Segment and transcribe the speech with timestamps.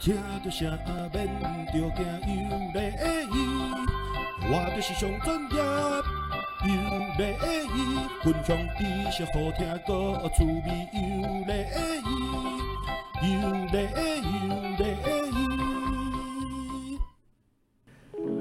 [0.00, 0.66] 听着声
[1.12, 1.28] 免
[1.66, 1.86] 着惊，有
[2.72, 2.80] 礼
[3.30, 3.36] 仪，
[4.50, 5.60] 我就是上专业，
[6.64, 6.72] 有
[7.18, 7.22] 礼
[7.68, 7.76] 仪，
[8.24, 8.80] 分享知
[9.12, 9.90] 识好听，个
[10.30, 10.98] 趣味，有
[11.44, 11.52] 礼
[12.00, 13.76] 仪，有礼
[14.24, 14.82] 仪，有礼
[15.28, 15.38] 仪。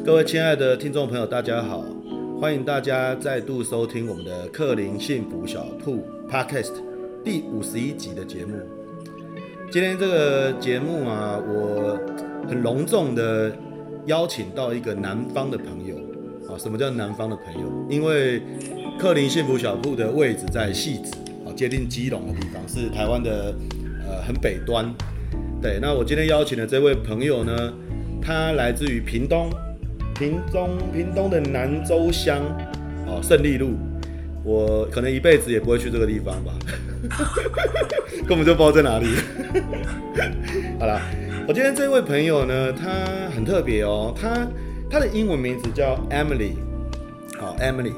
[0.05, 1.83] 各位亲爱的听众朋友，大家好，
[2.39, 6.81] 欢迎大家再度收听我们的克林幸福小兔 Podcast
[7.21, 8.78] 第五十一集的节目。
[9.71, 11.95] 今天这个节目啊，我
[12.47, 13.55] 很隆重的
[14.07, 15.95] 邀请到一个南方的朋友
[16.51, 16.57] 啊。
[16.57, 17.85] 什么叫南方的朋友？
[17.87, 18.41] 因为
[18.99, 21.11] 克林幸福小铺的位置在汐止
[21.45, 23.53] 啊，接近基隆的地方，是台湾的
[24.07, 24.91] 呃很北端。
[25.61, 27.71] 对，那我今天邀请的这位朋友呢，
[28.19, 29.51] 他来自于屏东，
[30.15, 32.39] 屏东屏东的南州乡
[33.05, 33.77] 哦，胜利路。
[34.43, 36.53] 我可能一辈子也不会去这个地方吧。
[38.29, 39.07] 根本就不知道在哪里。
[40.79, 41.01] 好了，
[41.47, 42.87] 我今天这位朋友呢，他
[43.35, 44.47] 很特别哦，他
[44.87, 46.51] 他的英文名字叫 Emily，
[47.39, 47.91] 好 Emily，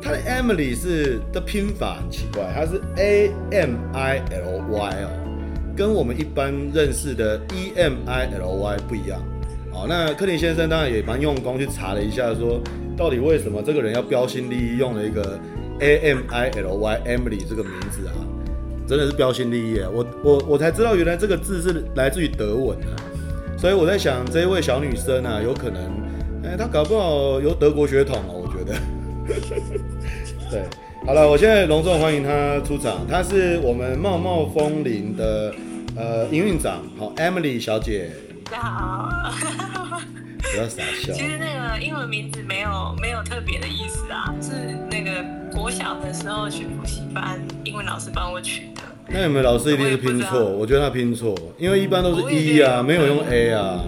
[0.00, 5.10] 他的 Emily 是的拼法很奇怪，他是 A M I L Y 哦，
[5.76, 9.20] 跟我们一般认识的 E M I L Y 不一样。
[9.72, 12.62] 好，那柯林先生当然也蛮用功去查了一下，说
[12.96, 15.40] 到底为什么这个人要标新立异用了一个
[15.80, 18.14] A M I L Y Emily 这个名字啊？
[18.92, 22.92] 真的是标新立异，我我我才知道原来这个字是来自于德文啊，
[23.56, 25.82] 所以我在想这一位小女生啊，有可能，
[26.44, 28.78] 哎、欸，她搞不好有德国血统啊，我觉得。
[30.52, 30.62] 对，
[31.06, 35.54] 好了，我现在隆重欢迎她出场，她是我们茂茂风铃的
[35.96, 38.10] 呃营运长，好，Emily 小姐。
[38.50, 40.02] 大家好。
[40.52, 41.14] 不要傻笑。
[41.14, 44.52] 其实那个英文名字没有没有特别的意思啊，是
[44.90, 48.81] 那个国小的时候去补习班，英文老师帮我取的。
[49.14, 50.40] 那有没有老师一定是拼错？
[50.40, 53.84] 我，我觉得他拼错，因为一般都是 E 啊，没有用 A 啊。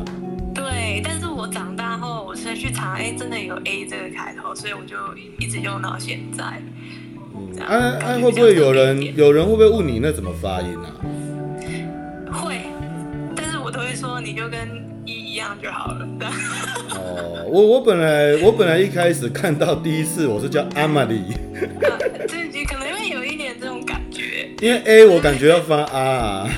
[0.55, 4.97] 对，但是我长大后我才去查，哎，真的有 A 这个开头，所以我就
[5.39, 6.45] 一直用到现在。
[7.35, 10.93] 嗯，哎哎、啊，会不会有人有人会不会问你那怎么发音啊？
[12.31, 12.61] 会，
[13.35, 14.61] 但是我都会说，你就跟
[15.07, 16.07] E 一样就好了。
[16.91, 21.23] 哦，我我本来我本来一开始看到第一次我是叫 Emily。
[24.61, 26.51] 因为 A 我感觉要发 R，啊，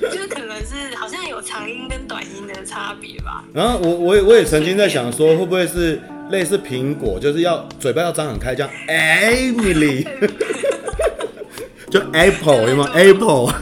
[0.00, 3.44] 就是可能是好像有长音跟短音的差别吧。
[3.52, 6.00] 然后我我也我也曾经在想说，会不会是
[6.30, 10.06] 类似苹果，就是要嘴巴要张很开，这样 Emily，
[11.90, 13.52] 就 Apple 有没有？Apple，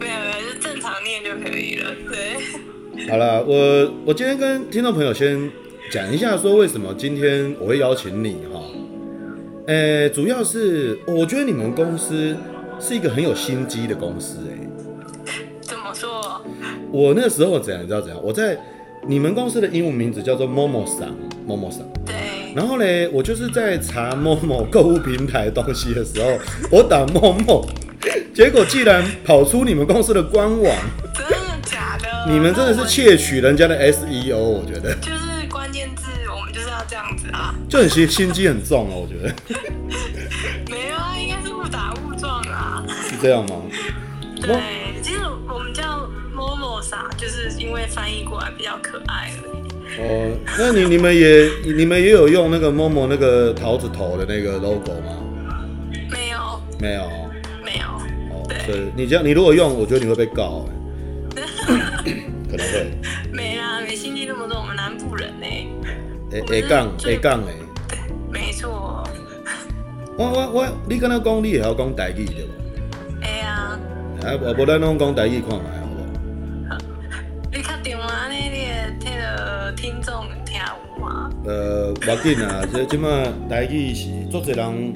[0.00, 1.90] 没有没有，就正常念就可以了。
[2.10, 5.50] 对，好了，我我今天跟听众朋友先
[5.90, 8.51] 讲一下，说为什么今天我会邀请你哈。
[9.66, 12.36] 呃、欸，主要是我觉得你们公司
[12.80, 14.58] 是一个很有心机的公司，哎。
[15.60, 16.42] 怎么说？
[16.90, 18.20] 我那时候怎样，你知道怎样？
[18.22, 18.58] 我在
[19.06, 21.08] 你们公司的英文名字叫做 Momo 桑
[21.46, 21.80] ，Momo 桑。
[22.04, 22.14] 对。
[22.54, 26.38] 然后呢，我就是在查 Momo 购物平台东西的时候，
[26.70, 27.64] 我打 Momo，
[28.34, 30.76] 结果竟然跑出你们公司的官网。
[31.14, 32.32] 真的假的？
[32.32, 34.94] 你们真的是窃取人家的 SEO，我觉得。
[37.32, 37.54] 啊。
[37.68, 39.34] 就很心心机很重哦，我觉得。
[40.70, 42.84] 没有啊，应该是误打误撞啊。
[42.88, 43.62] 是这样吗？
[44.40, 44.56] 对，
[45.02, 49.62] 其实我们叫 Momosa，就是因为翻译过来比较可爱而已。
[50.00, 55.18] 哦，那你你们也你们也有用那个 Momo 那个桃子头的那个 logo 吗？
[56.10, 56.60] 没有。
[56.80, 57.02] 没有。
[57.64, 57.86] 没有。
[58.34, 60.66] 哦，对，你这样你如果用，我觉得你会被告。
[62.50, 62.90] 可能会。
[66.32, 67.52] A 杠 A 杠哎。
[68.30, 69.04] 没错。
[70.16, 72.50] 我我我，你刚才讲你也要讲台语对无？
[73.20, 73.78] 会啊。
[74.24, 75.94] 啊，我不然拢讲台语看卖好不
[76.70, 76.78] 好？
[77.52, 78.28] 你确定吗？
[78.30, 78.66] 你你
[78.98, 81.30] 听个听众听有吗？
[81.44, 83.08] 呃，不要紧啊，即即马
[83.50, 84.94] 台语是足侪人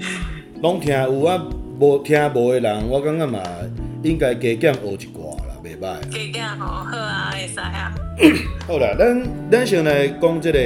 [0.63, 1.43] 拢听有啊，
[1.79, 3.43] 无听无的人，我感觉嘛
[4.03, 6.00] 应该加减学一寡啦，袂歹。
[6.11, 7.93] 加减吼，好啊，会使啊。
[8.67, 10.59] 好啦，咱咱先来讲这个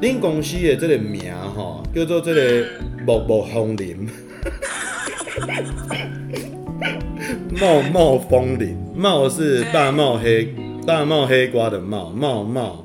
[0.00, 2.66] 恁公司的这个名吼，叫做这个。
[3.06, 4.06] 茂茂枫林，
[7.58, 10.52] 茂茂风林，茂是大茂黑
[10.86, 12.84] 大茂黑瓜的茂，茂茂，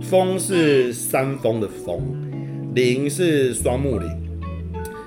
[0.00, 2.00] 风是山峰的峰，
[2.74, 4.08] 林是双木林。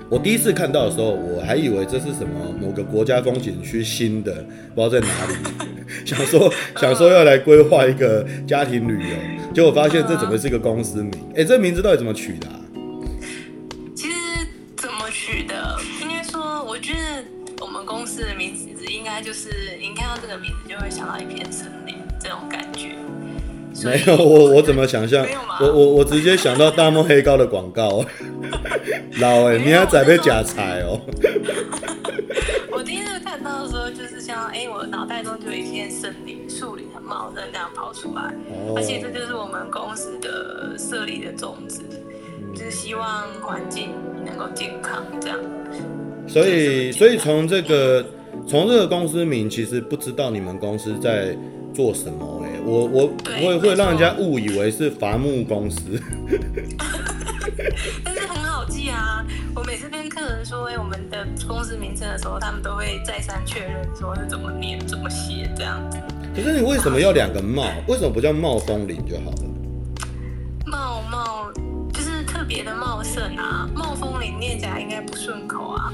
[0.08, 4.46] 我第一次看到的时候，我还以为这是什么某个国家风景区新的，
[4.76, 5.34] 不知道在哪里，
[6.06, 6.48] 想说
[6.80, 9.16] 想说要来规划一个家庭旅游，
[9.54, 11.12] 结果发现这怎么是一个公司名？
[11.30, 12.58] 哎、欸，这名字到底怎么取的、啊？
[17.84, 22.96] 公司的名字应该就是，您看到这个名字就会想到一片森林这，种感觉。
[23.84, 25.24] 没有我，我怎么想象？
[25.60, 28.04] 我我我直接想到大漠黑膏的广告，
[29.20, 31.00] 老哎、欸，你还在被假财哦。
[32.72, 38.34] 我第一次看到的时候，就是像哎、欸，我脑袋中就有一片森林，树林很茂盛，这样跑出来。
[38.48, 41.80] 哦、而且这就是我们公司的设立的宗旨，
[42.40, 43.90] 嗯、就是希望环境
[44.24, 45.38] 能够健康这样。
[46.28, 48.06] 所以，所以从这个
[48.46, 51.36] 从这个公司名，其实不知道你们公司在
[51.74, 55.80] 做什么哎、欸，我我会会让人家误以为是伐木公司，
[58.04, 59.24] 但是很好记啊。
[59.54, 65.98] 我每次跟客人说哎、欸，我们的公司名称的时候，他们都会再三确认说是怎么念、怎么写这样子。
[66.34, 67.64] 可是你为什么要两个帽？
[67.86, 69.36] 为什么不叫茂枫林就好了？
[70.66, 71.52] 茂茂
[71.92, 75.92] 就是特别的茂盛啊，茂枫林念起来应该不顺口啊。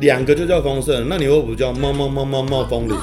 [0.00, 2.96] 两个就叫丰盛，那你会不叫茂茂茂茂茂枫林？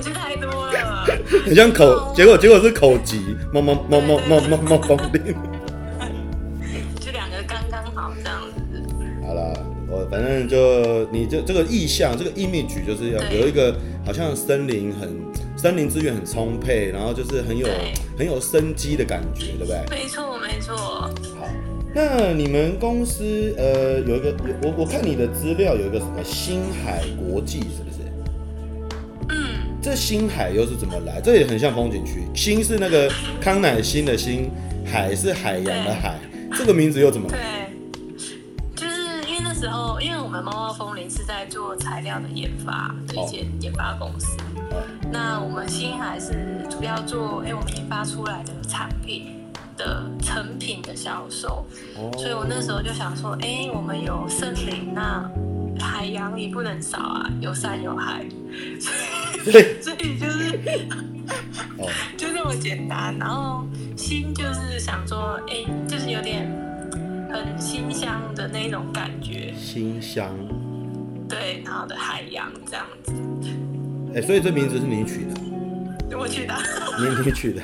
[0.00, 1.06] 这 太多了，
[1.44, 5.34] 很像口，结果结果是口急，茂茂茂茂茂茂茂枫林，
[7.00, 8.40] 就两个刚刚好这样
[8.70, 8.82] 子。
[9.26, 9.52] 好了，
[9.88, 13.74] 我反正就你这这个意向，这个 image 就是要有一个
[14.06, 15.10] 好像森林很
[15.56, 17.66] 森林资源很充沛，然后就是很有
[18.16, 19.84] 很有生机的感觉，对不对？
[19.90, 20.76] 没错没错。
[20.76, 21.12] 好，
[21.92, 24.32] 那你们公司呃有一个
[24.62, 27.96] 我我看你的资料有一个什么星海国际是不是？
[29.30, 31.20] 嗯这星海又是怎么来？
[31.20, 32.22] 这也很像风景区。
[32.32, 33.10] 星是那个
[33.40, 34.50] 康乃馨的星，
[34.84, 36.16] 海是海洋的海。
[36.56, 37.55] 这个名字又怎么来？
[40.36, 44.36] 们猫猫风铃是在做材料的研发的一间研发公司。
[44.70, 49.34] 哦、那我们星海是主要做哎，我们研发出来的产品
[49.76, 51.64] 的成品的销售。
[51.96, 55.30] 哦、所以我那时候就想说，哎，我们有森林，那
[55.78, 58.26] 海洋也不能少啊，有山有海。
[59.42, 60.58] 所以， 所以就是，
[61.78, 63.16] 哦， 就这么简单。
[63.18, 63.64] 然后
[63.96, 66.50] 心就是想说，哎、欸，就是有点
[67.30, 69.52] 很馨香的那种感觉。
[69.56, 70.34] 馨香。
[71.28, 73.12] 对，然后的海洋这样子。
[74.14, 76.16] 哎、欸，所以这名字是你取的？
[76.16, 76.54] 我取的。
[76.98, 77.60] 你你取的？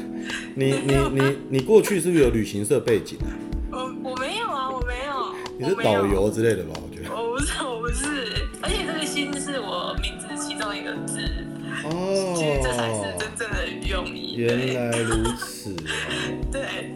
[0.54, 3.30] 你 你你你过去是不是有旅行社背景啊？
[3.70, 5.34] 我我没有啊，我没有。
[5.58, 6.74] 你是导游之类的吧？
[6.82, 7.14] 我觉得。
[7.14, 8.48] 我不是，我不是。
[8.60, 11.20] 而且这个心是我名字其中一个字。
[11.84, 14.34] 哦，其实这才是真正的用意。
[14.34, 15.74] 原来如此。
[16.50, 16.92] 对。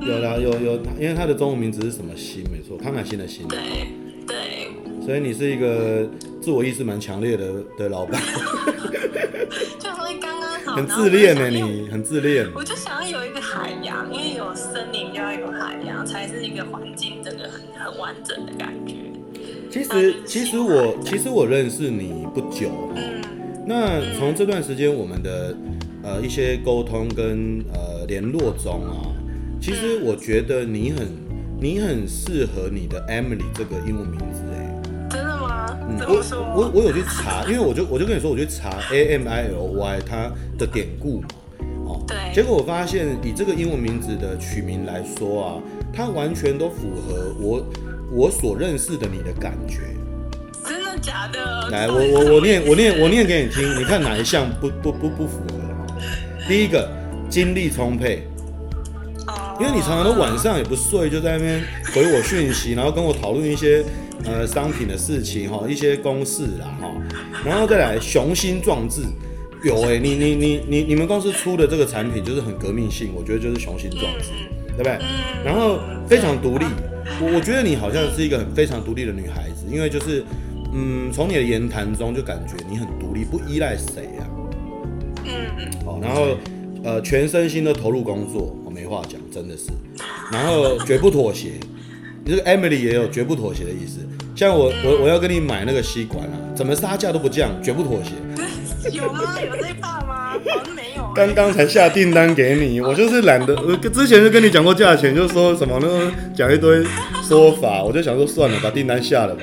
[0.00, 2.44] 好，有啦，有有，因为他的中文名字是什么心？
[2.50, 3.46] 没错，康乃馨的心。
[3.48, 3.58] 对
[4.26, 4.36] 对。
[5.04, 6.08] 所以你是一个
[6.40, 8.20] 自我意识蛮强烈的的老板。
[9.78, 10.76] 就所以刚刚好。
[10.76, 12.46] 很自恋呢，你很自恋。
[12.54, 18.94] 我就想要有一个海洋，因为有森林就要有海洋，才是一个环境整个很很完整的感觉。
[19.70, 22.70] 其实其实我其实我认识你不久。
[22.94, 23.22] 嗯。
[23.66, 25.56] 那从这段时间我们的
[26.02, 29.08] 呃一些沟通跟呃联络中啊，
[29.68, 31.06] 其实我觉得你很
[31.60, 34.80] 你很适合你的 Emily 这个英文名字哎，
[35.10, 35.78] 真的吗？
[35.86, 41.28] 嗯，我我我有去查， 因为我就我就跟你说，我去查 A M I L Y 它的典故嘛，
[41.86, 45.60] 哦，对，结果我发现以这个英文名字的取名来说啊，
[45.92, 47.62] 它完全都符合我
[48.10, 49.80] 我所认识的你的感觉。
[50.66, 55.58] 真的假的，来，我我我念我念我念给你听，你看哪一项不不不不符合？
[56.48, 56.88] 第一个，
[57.28, 58.26] 精力充沛，
[59.60, 61.62] 因为你常常都晚上也不睡，就在那边
[61.94, 63.84] 回我讯息，然后跟我讨论一些
[64.24, 66.90] 呃商品的事情哈，一些公式啦哈，
[67.44, 69.02] 然后再来雄心壮志，
[69.62, 74.30] 有哎、欸，你你你你你们公司出的这个产品就是很革命性，我觉得就是雄心壮志，
[74.68, 74.98] 对不对？
[75.44, 76.64] 然后非常独立，
[77.20, 80.24] 我我觉得你好像是一个很非常独立的女孩子，因为就是。
[80.70, 84.22] 嗯，从你的言谈中就感觉你很独立，不依赖谁啊。
[85.24, 85.32] 嗯，
[85.82, 86.36] 好，然后
[86.88, 89.64] 呃，全身心的投入工作，我没话讲，真的是。
[90.32, 91.50] 然后绝不妥协，
[92.24, 93.98] 这 个 Emily 也有绝不妥协的意思。
[94.34, 98.12] 像我，我我要跟你买那个吸管啊，怎么杀价都不降，绝不妥协。
[98.90, 99.38] 有吗？
[99.38, 100.32] 有这一趴吗？
[100.32, 101.12] 好像没有。
[101.14, 106.10] 刚刚才下订单给你，我就是懒得，我之前就跟你讲过价钱，就说什么呢？
[106.34, 106.82] 讲一堆
[107.22, 109.42] 说法，我就想说算了，把订单下了吧。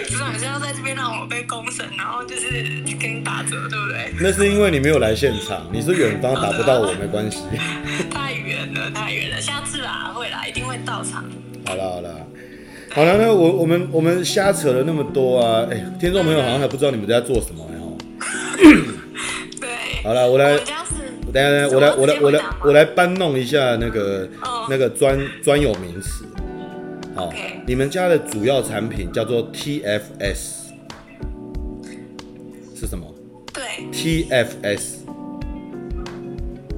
[0.00, 0.08] 你
[0.40, 2.50] 是要在这边让我被公审然后就是
[2.98, 3.83] 给你打折，对不对？
[4.20, 7.38] 那是因为你没有来现场，你是远方打不到我，没关系。
[8.10, 11.24] 太远了，太远了，下次啊会来，一定会到场。
[11.66, 12.26] 好了好了，
[12.94, 17.98] 好了，那我我们我们瞎扯了那么多啊，哎，听众朋友好像还不知道你们在做什么哦。
[19.60, 19.68] 对。
[20.04, 20.56] 好了，我来，
[21.32, 24.28] 等下等下，我来我来我来我来搬弄一下那个
[24.70, 26.24] 那个专专有名词。
[27.14, 27.32] 好，
[27.66, 30.62] 你们家的主要产品叫做 TFS。
[32.76, 33.13] 是什么对
[33.92, 34.82] ，TFS，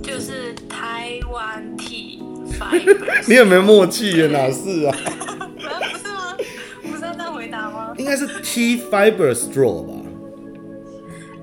[0.03, 2.19] 就是台湾 Tea
[2.59, 3.29] Fiber。
[3.29, 4.29] 你有没有默契呀？
[4.31, 4.97] 哪是啊？
[4.97, 6.37] 不是吗？
[6.83, 7.93] 不是要这样回答吗？
[7.99, 9.93] 应该是 Tea Fiber Straw 吧？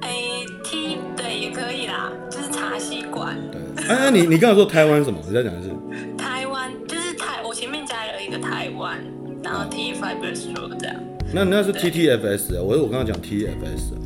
[0.02, 3.38] 哎、欸、，T 对也可以啦，就是茶吸管。
[3.52, 5.20] 对，哎、啊，你你刚才说台湾什么？
[5.28, 5.70] 你再讲的是。
[6.18, 9.00] 台湾就是台，我前面加了一个台湾，
[9.44, 10.96] 然后 Tea Fiber Straw 这样。
[11.34, 14.03] 那那是 TTFS 啊，我我刚刚讲 TFS 啊。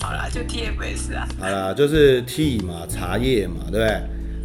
[0.00, 1.28] 好啦好啦，就 TFS 啊。
[1.38, 3.86] 好啦，就是 tea 嘛，茶叶嘛，对不对？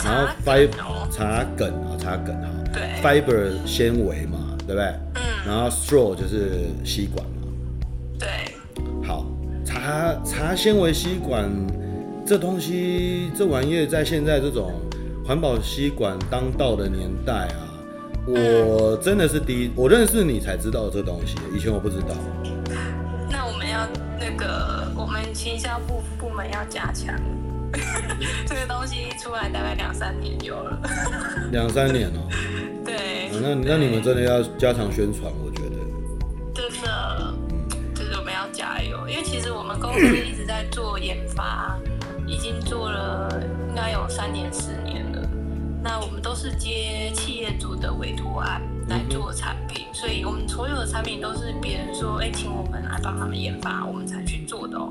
[0.05, 2.47] 然后 fiber 茶梗啊，茶梗哈。
[2.73, 3.01] 对。
[3.01, 4.83] fiber 纤维嘛，对不对？
[5.15, 5.21] 嗯。
[5.45, 7.47] 然后 straw 就是吸管嘛。
[8.19, 8.27] 对。
[9.07, 9.25] 好，
[9.65, 11.49] 茶茶纤维吸管
[12.25, 14.73] 这东西，这玩意在现在这种
[15.25, 17.65] 环保吸管当道的年代啊，
[18.27, 22.13] 我真的是第一，我认识你才知道这东西，以前我不知道。
[25.47, 27.15] 行销部部门要加强。
[28.45, 30.81] 这个东西出来大概两三年有了。
[31.53, 32.83] 两三年哦、喔。
[32.83, 33.29] 对。
[33.41, 35.75] 那那你们真的要加强宣传，我觉得。
[36.53, 37.17] 真的。
[37.21, 37.95] 嗯。
[37.95, 41.79] 就是我们要加油，因为其实我们公司一直在做研发，
[42.25, 45.29] 已经做了应该有三年四年了。
[45.81, 54.89] 那我们都是接企业主的委托案来做产品，嗯、所以我们所有的产品都是别人说，哎、欸，请我们来帮他们研发，我们才去做的哦。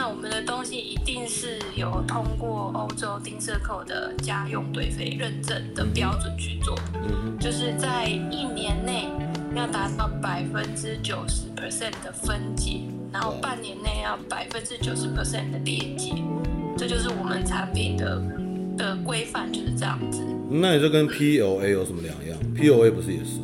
[0.00, 9.08] 那我们的东西一定是有通过欧洲丁色扣的家用堆肥认证的标准去做，嗯、就是在一年内
[9.56, 16.14] 要达到百分之九十 percent 的分解，然后半年内要百分之九十 percent 的裂解，
[16.76, 18.22] 这就是我们产品的
[18.76, 20.22] 的规范就是这样子。
[20.48, 23.40] 那你这跟 PLA 有什么两样？PLA 不是也是？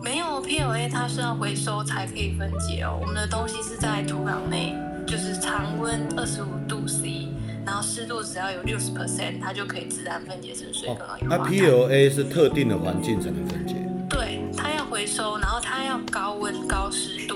[0.00, 2.96] 没有，PLA 它是要回收才可以分解哦。
[3.00, 4.72] 我们的东西是在土壤内，
[5.06, 7.28] 就是常温二十五度 C，
[7.64, 11.38] 然后湿度只要有六十 percent，它就可以自然分解成水跟二氧化碳。
[11.38, 13.74] 那 PLA 是特定的环境才能分解？
[14.08, 17.34] 对，它要回收，然后它要高温高湿度。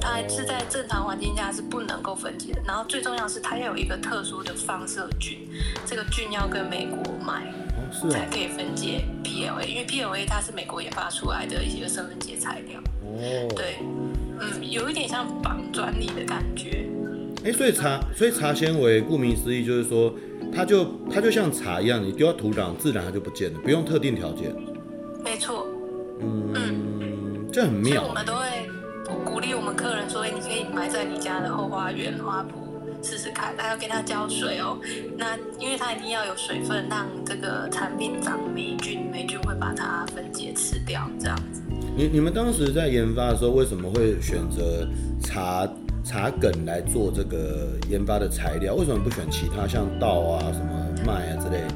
[0.00, 5.38] 它是在正常环境下是不能够分解的，然后最重要是它要有一个特殊的放射菌，
[5.84, 7.52] 这个菌要跟美国买，
[8.08, 12.80] 才可以分解 PLA，因为 PLA 它是美国研发出来的一些生分解材料。
[13.02, 13.78] 哦，对，
[14.40, 16.88] 嗯，有一点像绑专利的感觉。
[17.44, 20.14] 哎，所以茶，所以茶纤维顾名思义就是说，
[20.54, 24.54] 它就它就像茶一样，你丢到土壤，自然它就不见了，不用特定条件。
[25.22, 25.66] 没错。
[26.20, 28.04] 嗯，嗯，这很妙。
[28.06, 28.44] 我们都会。
[29.24, 34.76] 鼓励我们客人说：“哎，你可以埋在你家的后花园花圃试试看，还要给它浇水哦。
[35.16, 41.62] 那因为它一定要有水分，让这个产品长霉菌，霉菌会把它分解吃掉，这样子。
[41.98, 44.86] 你你们当时在研发的时候，为什么会选择
[45.20, 45.68] 茶
[46.04, 48.76] 茶梗来做这个研发的材料？
[48.76, 51.74] 为什么不选其他像稻啊、什么麦啊之类的？”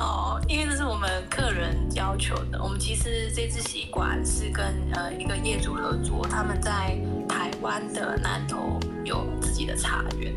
[0.00, 2.62] 哦因为这是我们客人要求的。
[2.62, 6.96] 我们其实这支吸管是跟呃一个业主合作，他们在
[7.28, 10.32] 台湾的南投有自己的茶园。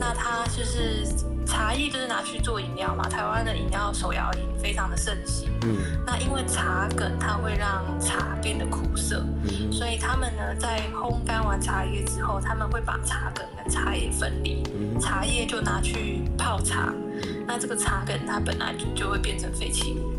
[0.00, 1.04] 那他就是
[1.46, 3.08] 茶叶，就是拿去做饮料嘛。
[3.08, 5.50] 台湾的饮料手摇饮非常的盛行。
[5.62, 5.76] 嗯。
[6.06, 16.92] 那因为茶梗它会让茶变得苦涩，嗯，所以他们呢在烘干完茶叶之后，他们会把茶梗跟茶叶分离，嗯，茶叶就拿去泡茶。
[17.46, 20.12] 那这个茶梗它本来就就会变成废弃物，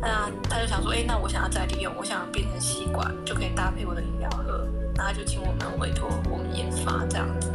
[0.00, 4.66] 那他就想说，哎、欸，那我想要再利用，我想要变成吸管，就可以搭配我的饮料喝，
[4.96, 7.50] 然后就请我们委托我们研发这样子，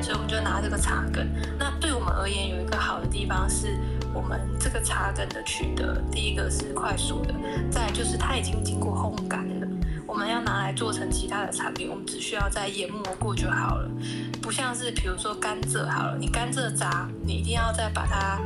[0.00, 1.26] 所以我们就拿这个茶梗。
[1.58, 3.78] 那对我们而言有一个好的地方是，
[4.12, 7.34] 我们这个茶梗的取得，第一个是快速的，
[7.70, 9.66] 再就是它已经经过烘干了，
[10.06, 13.90] 我们要拿来做成其他的产品，我们只需要再研磨过就好了，
[14.40, 18.40] 不像是比如说甘蔗好了，你甘蔗渣，你一定要再把它。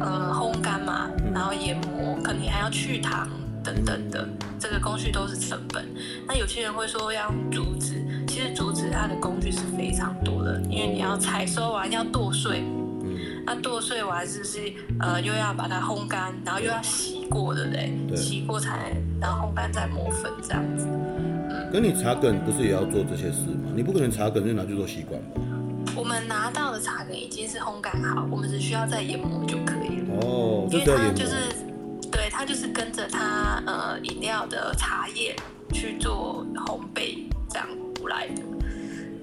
[0.00, 3.26] 呃，烘干嘛，然后研磨，可能你还要去糖
[3.64, 4.28] 等等的，
[4.60, 5.88] 这个工序都是成本。
[6.26, 7.94] 那有些人会说要用竹子，
[8.38, 12.62] 其实竹子它的工具是非常多的，因为你要采收完要剁碎，
[13.44, 17.98] 那剁碎完是不是呃又要把它烘干，然后又要洗过的嘞？
[18.14, 20.86] 洗过才然后烘干再磨粉这样子。
[20.86, 23.72] 嗯，跟你茶梗不是也要做这些事吗？
[23.74, 25.40] 你不可能茶梗就拿去做吸管吧？
[25.96, 30.14] 我们拿到的茶梗已经是烘干好，我们只需要再研磨就可以了。
[30.22, 31.34] 哦，因为它就是，
[32.08, 35.34] 对，它就是跟着它呃饮料的茶叶
[35.72, 37.66] 去做烘焙这样
[38.08, 38.42] 出来的。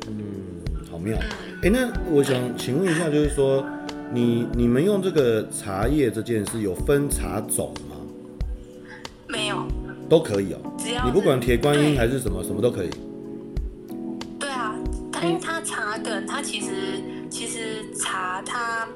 [0.07, 1.17] 嗯，好妙。
[1.63, 3.65] 哎、那我想请问一下，就是说
[4.11, 7.95] 你你们用这个茶叶这件事有分茶种吗？
[9.27, 9.65] 没有，
[10.07, 10.73] 都可以哦、喔。
[10.77, 12.89] 只要你不管铁观音还是什么，什么都可以。
[14.39, 14.75] 对啊
[15.11, 18.87] 但是它茶梗，它其实其实茶它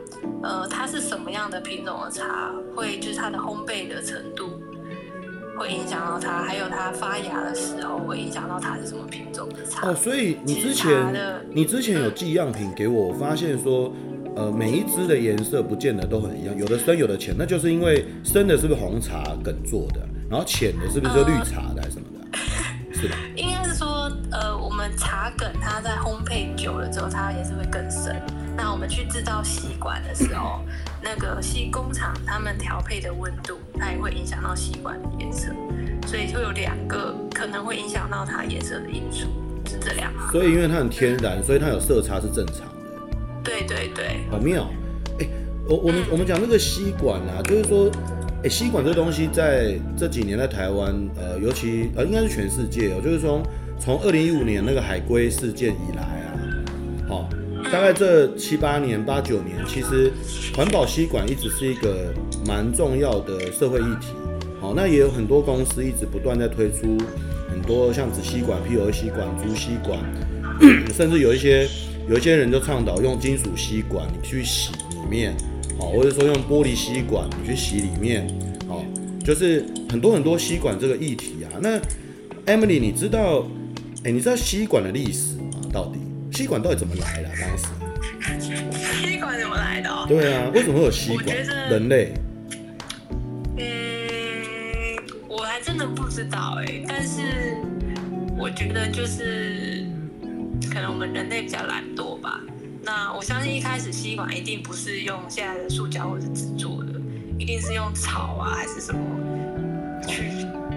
[0.44, 4.62] 呃它是什么样的品种的茶，会就是它的烘焙的程度
[5.60, 9.90] 会影响到它，还有它发芽的时候会影响到它是什么品种的茶。
[9.90, 13.94] 哦，所以你之前你之前有寄样品给我，我发现说
[14.38, 20.00] 呃每一支的颜色不见得都很一样，有的深有的浅，那就是因为深的是不是红茶梗做的，
[20.30, 22.28] 然后浅的是不是就绿茶的还是什么的？
[22.32, 23.18] 呃、是吧？
[23.36, 28.16] 应该是说呃我们茶梗它在烘焙久了之后，它也是会更深。
[28.56, 30.62] 那我们去制造吸管的时候，
[31.02, 35.54] 那个细工厂他们调配的温度，它也会影响到吸管的颜色，
[36.06, 39.28] 所以就有两个可能会影响到它颜色的因素，
[39.66, 40.32] 是这两个。
[40.32, 43.16] 所以因为它很天然，所以它有色差是正常的。
[43.44, 44.20] 对对对。
[44.30, 44.70] 好妙，
[45.20, 45.30] 哎、欸，
[45.68, 47.90] 我我们、嗯、我们讲那个吸管啊，就是说，
[48.40, 53.42] 哎、欸，吸管这个东西在这几年在台湾，呃，尤其呃应该是全世界哦，就是说
[53.80, 56.28] 从二零一五年那个海龟事件以来啊，
[57.08, 57.30] 好。
[57.72, 60.12] 大概这七八年、八九年，其实
[60.56, 62.14] 环保吸管一直是一个
[62.48, 64.08] 蛮重要的社会议题。
[64.60, 66.98] 好，那也有很多公司一直不断在推出
[67.50, 70.00] 很多像纸吸管、P O 吸管、竹吸管，
[70.94, 71.68] 甚至有一些
[72.10, 75.36] 有一些人就倡导用金属吸管你去洗里面，
[75.80, 78.28] 好，或者说用玻璃吸管你去洗里面，
[78.68, 78.84] 好，
[79.24, 81.48] 就是很多很多吸管这个议题啊。
[81.62, 81.80] 那
[82.46, 83.48] Emily，你知道，
[84.04, 85.62] 哎、你知道吸管的历史吗？
[85.72, 86.00] 到底？
[86.40, 87.28] 吸管到底怎么来的？
[87.42, 87.66] 当时
[89.04, 89.90] 吸管怎么来的？
[90.08, 91.36] 对啊，为什么会有吸管？
[91.70, 92.14] 人类？
[93.58, 93.66] 嗯，
[95.28, 96.82] 我还真的不知道哎。
[96.88, 97.58] 但是
[98.38, 99.86] 我觉得就是
[100.72, 102.40] 可能我们人类比较懒惰吧。
[102.86, 106.94] 那我相信一开始吸管一定不是用现在的塑胶或者纸做的，
[107.38, 109.02] 一定是用草啊还是什么
[110.08, 110.24] 去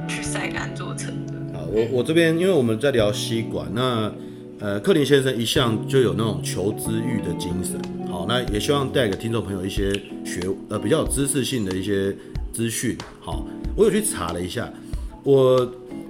[0.09, 1.35] 去晒干做成的。
[1.57, 4.13] 啊，我我这边因为我们在聊吸管，那。
[4.61, 9.93] 呃，克林先生一向就有那种求知欲的精神，好，那也希望带给听众朋友一些
[10.25, 12.17] 学呃比较有知识性的一些
[12.53, 12.97] 资讯。
[13.21, 14.73] 好，我有去查了一下，
[15.25, 15.69] 我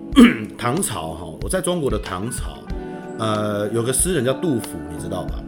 [0.59, 2.59] 唐朝哈，我在中国的唐朝，
[3.19, 5.43] 呃，有个诗人叫杜甫，你知道吧？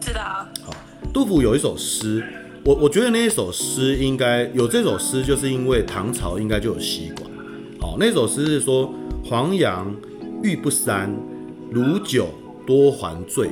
[0.00, 0.44] 知道。
[0.64, 0.74] 好，
[1.14, 2.24] 杜甫有一首诗，
[2.64, 7.30] 我我觉得那一首诗应该有这首诗，就是因为唐朝应该就有吸管。
[7.80, 8.92] 好，那首诗是说
[9.24, 9.94] 黄杨
[10.42, 11.08] 玉不三。
[11.72, 12.28] 酗酒
[12.66, 13.50] 多还醉，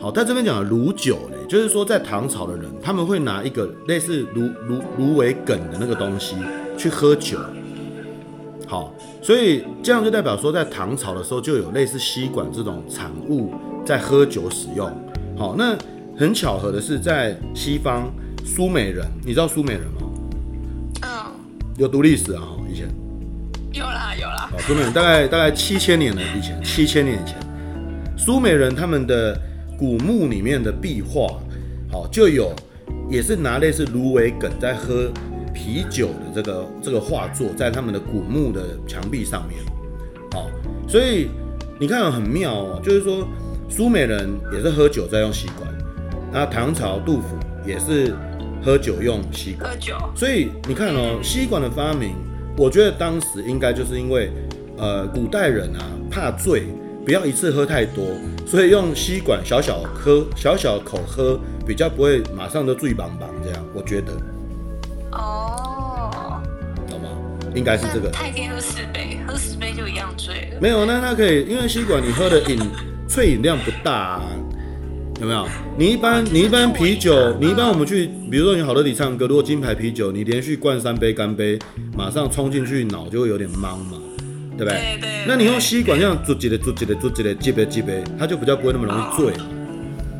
[0.00, 6.36] 好，在这边讲的如酒呢，就是说在唐朝的人，他们会拿一个类似芦芦芦苇梗的那个东西
[6.76, 7.38] 去喝酒，
[8.66, 13.52] 好，所以这样就代表说，在唐朝的时候就有类似吸管这种产物
[13.84, 14.90] 在喝酒使用，
[15.36, 15.76] 好，那
[16.16, 18.12] 很巧合的是，在西方
[18.44, 20.02] 苏美人，你知道苏美人吗？
[21.02, 21.08] 嗯，
[21.78, 22.88] 有读历史啊，以前。
[23.72, 27.36] 有啦有啦，好，苏美人大概大概七千年了以前，七千年以前。
[28.24, 29.38] 苏美人他们的
[29.78, 31.38] 古墓里面的壁画，
[31.92, 32.54] 好，就有
[33.10, 35.12] 也是拿类似芦苇梗在喝
[35.52, 39.60] 啤酒的这个这个画作，在他们的古墓的墙壁上面，
[40.32, 40.50] 好，
[40.88, 41.28] 所以
[41.78, 43.28] 你看很妙哦，就是说
[43.68, 45.70] 苏美人也是喝酒在用吸管，
[46.32, 48.14] 那唐朝杜甫也是
[48.64, 52.14] 喝酒用吸管，喝酒，所以你看哦，吸管的发明，
[52.56, 54.30] 我觉得当时应该就是因为
[54.78, 56.68] 呃古代人啊怕醉。
[57.04, 58.06] 不要一次喝太多，
[58.46, 63.64] 所以用吸管小小喝，小小口喝，比较不会马上就醉梆梆这样。
[63.74, 64.12] 我觉得。
[65.12, 66.40] 哦。
[66.88, 67.08] 懂吗？
[67.54, 68.08] 应该是这个。
[68.10, 70.60] 太天喝十杯，喝十杯就一样醉了。
[70.62, 72.58] 没有，那他可以，因为吸管你喝的饮
[73.06, 74.22] 萃饮量不大啊，
[75.20, 75.46] 有没有？
[75.76, 81.58] 你一般你一般啤酒，你一般我们去，比如说你好乐迪唱歌，如果金牌啤酒，你连续灌三杯干杯，
[81.94, 83.98] 马上冲进去脑就会有点茫嘛。
[84.56, 84.98] 对不对？
[84.98, 89.32] 对，对，那你用吸管这样啜几的啜几的啜几的几杯几杯，它就比较不会那么容易醉。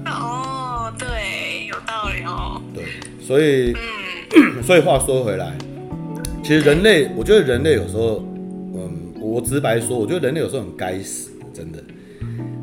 [0.06, 2.60] 哦，对，有道理哦。
[2.74, 2.84] 对，
[3.20, 3.72] 所以，
[4.36, 5.52] 嗯、 所以话说回来，
[6.42, 8.24] 其实人类，我觉得人类有时候，
[8.74, 11.78] 嗯，我直白说，我觉得人类有时候很该死，真的。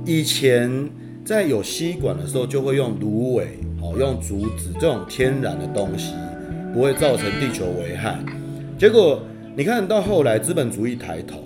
[0.06, 0.90] 以前
[1.24, 3.46] 在有吸管的时候，就会用芦苇，
[3.82, 6.14] 哦，用竹子这种天然的东西，
[6.74, 8.20] 不会造成地球危害。
[8.78, 9.24] 结果
[9.56, 11.42] 你看到后来资本主义抬头。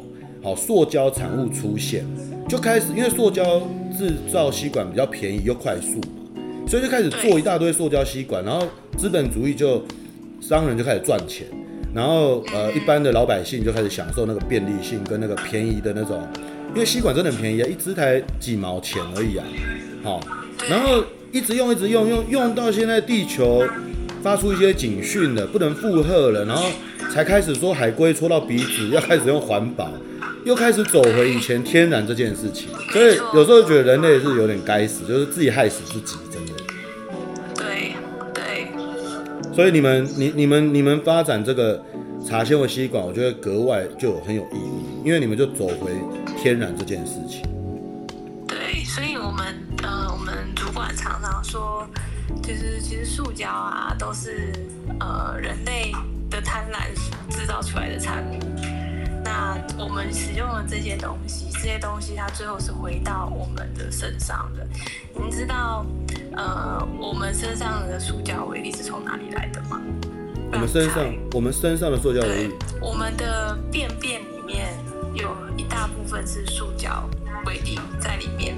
[0.45, 2.05] 好，塑胶产物出现，
[2.47, 3.60] 就开始因为塑胶
[3.97, 9.84] 制造吸管比较便宜又快速嘛，所以就开始做一大堆塑胶吸管，然后资本主义就
[10.39, 11.47] 商人就开始赚钱，
[11.95, 16.21] 然后呃一般的老百姓就开始享受那个便利性跟那个便宜的那种，
[16.75, 19.45] 因为吸管真的很便宜啊，一支才几毛钱而已啊，
[20.03, 20.19] 好，
[20.69, 23.63] 然后一直用一直用用用到现在地球
[24.21, 26.69] 发出一些警讯了，不能负荷了，然后
[27.12, 29.89] 才开始说海龟戳到鼻子要开始用环保。
[30.45, 36.53] 又开始走回以前天然这件事情，所以有时候觉得人类是有点该死，就是自己害死自己，真的。
[37.55, 37.95] 对
[38.31, 38.71] 对。
[39.51, 41.84] 所以你们你你们你们发展这个
[42.23, 45.91] 茶纤维吸管，我觉得格外就有很有意义，因为你们就走回
[46.39, 47.41] 天然这件事情。
[48.47, 49.47] 对，所以我们
[49.81, 51.88] 呃，我们主管常常说，
[52.43, 54.53] 就是其实塑胶啊，都是
[54.99, 55.91] 呃人类
[56.29, 56.93] 的贪婪
[57.36, 58.38] 制造出来的产物。
[59.36, 64.65] 那我们使用了这些东西，这些东西它最后是回到我们的身上的。
[65.13, 65.86] 你知道，
[66.38, 69.82] 呃，我们身上的塑胶微粒是从哪里来的吗？
[70.54, 74.74] 我们身上，我们身上的塑胶微粒，我们的便便里面
[75.13, 77.04] 有一大部分是塑胶
[77.45, 78.56] 微粒在里面。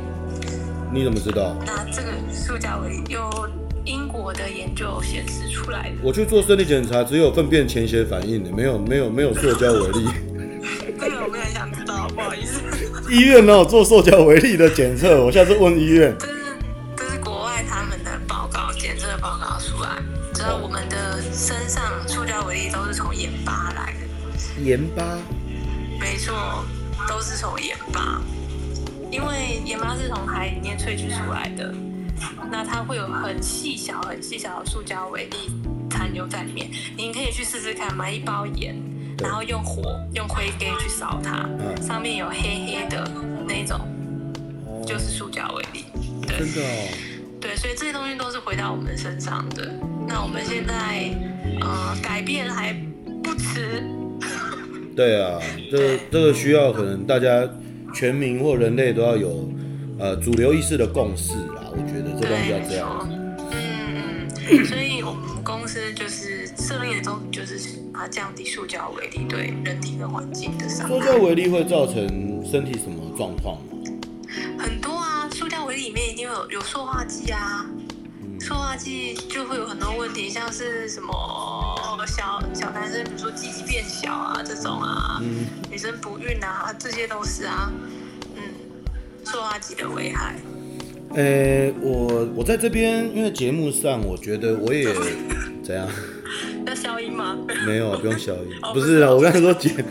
[0.93, 1.55] 你怎么知道？
[1.65, 3.49] 那这个塑胶微粒有
[3.83, 5.95] 英国的研究显示出来的。
[6.03, 10.07] 我去做生理检查，只有粪便潜血反应的，没有没有没有塑胶微粒。
[13.09, 15.23] 医院哪有做塑胶微粒的检测？
[15.23, 16.13] 我下次问医院。
[16.19, 16.33] 这是
[16.97, 20.01] 这是国外他们的报告，检测报告出来，
[20.33, 24.61] 知道我们的身上塑胶微粒都是从盐巴来的。
[24.61, 25.03] 盐巴？
[25.99, 26.65] 没错，
[27.07, 28.21] 都是从盐巴，
[29.09, 31.73] 因为盐巴是从海里面萃取出来的，
[32.51, 35.49] 那它会有很细小、很细小的塑胶微粒
[35.89, 36.69] 残留在里面。
[36.97, 38.75] 您可以去试试看，买一包盐。
[39.21, 43.09] 然后用火用灰给去烧它，嗯，上面有黑黑的
[43.47, 43.79] 那种，
[44.65, 45.85] 哦、就是塑胶微粒。
[46.27, 46.87] 对，真的哦。
[47.39, 49.71] 对，所以这些东西都是回到我们身上的。
[50.07, 51.09] 那我们现在
[51.61, 52.73] 呃改变还
[53.23, 53.83] 不迟。
[54.95, 55.39] 对啊，
[55.71, 57.47] 这个这个需要可能大家
[57.93, 59.49] 全民或人类都要有
[59.99, 61.69] 呃主流意识的共识啦。
[61.71, 63.09] 我觉得这东西要这样。
[64.65, 67.77] 所以我们公司就是设立的宗旨就是。
[67.97, 70.93] 啊降低塑胶微粒对人体跟环境的伤害。
[70.93, 73.63] 塑胶微粒会造成身体什么状况吗？
[74.59, 77.65] 很多啊，塑胶微粒里面一定有有塑化剂啊，
[78.21, 81.11] 嗯、塑化剂就会有很多问题，像是什么
[82.05, 87.73] 小小男生，比如说鸡鸡变小啊这种啊，嗯、女生不孕啊，这些都是啊，
[88.35, 88.43] 嗯，
[89.25, 90.35] 塑化剂的危害。
[91.15, 94.87] 呃、欸，我我在这边，因为节目上，我觉得我也
[95.63, 95.87] 怎样。
[96.65, 97.37] 要消音吗？
[97.65, 98.41] 没有啊，不用消音。
[98.73, 99.73] 不是啊，我刚才说剪。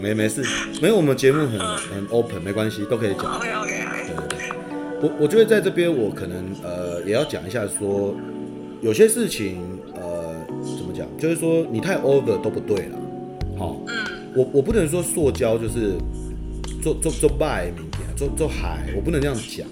[0.00, 0.42] 没没事，
[0.82, 3.36] 没有我们节目很很 open，没关系，都可以讲。
[3.36, 4.06] OK OK OK。
[4.06, 4.48] 对对对，
[5.00, 8.14] 我我觉得在这边我可能呃也要讲一下说，
[8.80, 9.60] 有些事情
[9.94, 10.34] 呃
[10.76, 12.98] 怎么讲，就是说你太 over 都不对了。
[13.56, 13.94] 好，嗯，
[14.34, 15.92] 我我不能说塑胶就是
[16.82, 19.66] 做做做败明天做做海，我不能这样讲。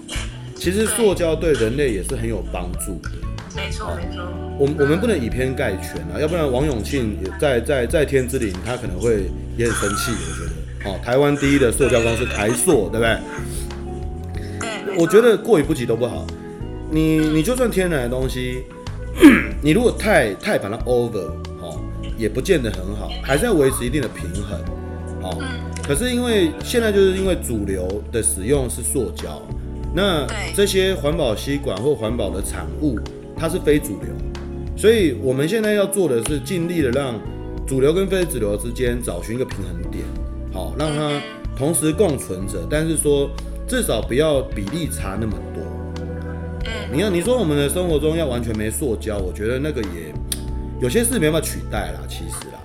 [0.55, 3.09] 其实塑胶对人类也是很有帮助的。
[3.55, 4.23] 没错，没错。
[4.57, 10.11] 我我们不能以偏概全啊，要不然王永庆也在在在天之灵，他可能会也很生气。
[10.11, 10.45] 我觉
[10.83, 13.17] 得，哦，台湾第一的塑胶公司台塑，对不对？
[14.59, 14.97] 对。
[14.97, 16.25] 我觉得过于不及都不好。
[16.89, 18.63] 你你就算天然的东西，
[19.61, 21.79] 你如果太太把它 over，哦，
[22.17, 24.59] 也不见得很好，还是要维持一定的平衡，
[25.23, 25.43] 哦。
[25.83, 29.41] 可是因为现在就是因为主流的使用是塑胶，
[29.93, 32.99] 那这些环保吸管或环保的产物。
[33.35, 34.13] 它是非主流，
[34.77, 37.19] 所以我们现在要做的是尽力的让
[37.67, 40.05] 主流跟非主流之间找寻一个平衡点，
[40.53, 41.19] 好，让它
[41.57, 43.29] 同时共存着，但是说
[43.67, 45.63] 至少不要比例差那么多。
[46.93, 50.13] 你要你说我们的生活中要完全没塑胶，我觉得那个也
[50.79, 52.62] 有些事没办法取代啦，其实啦，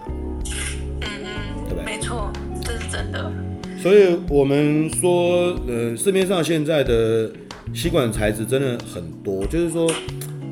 [3.12, 3.32] 的。
[3.80, 7.30] 所以我们说，呃，市面上现在的
[7.72, 9.90] 吸管材质真的很多，就是说。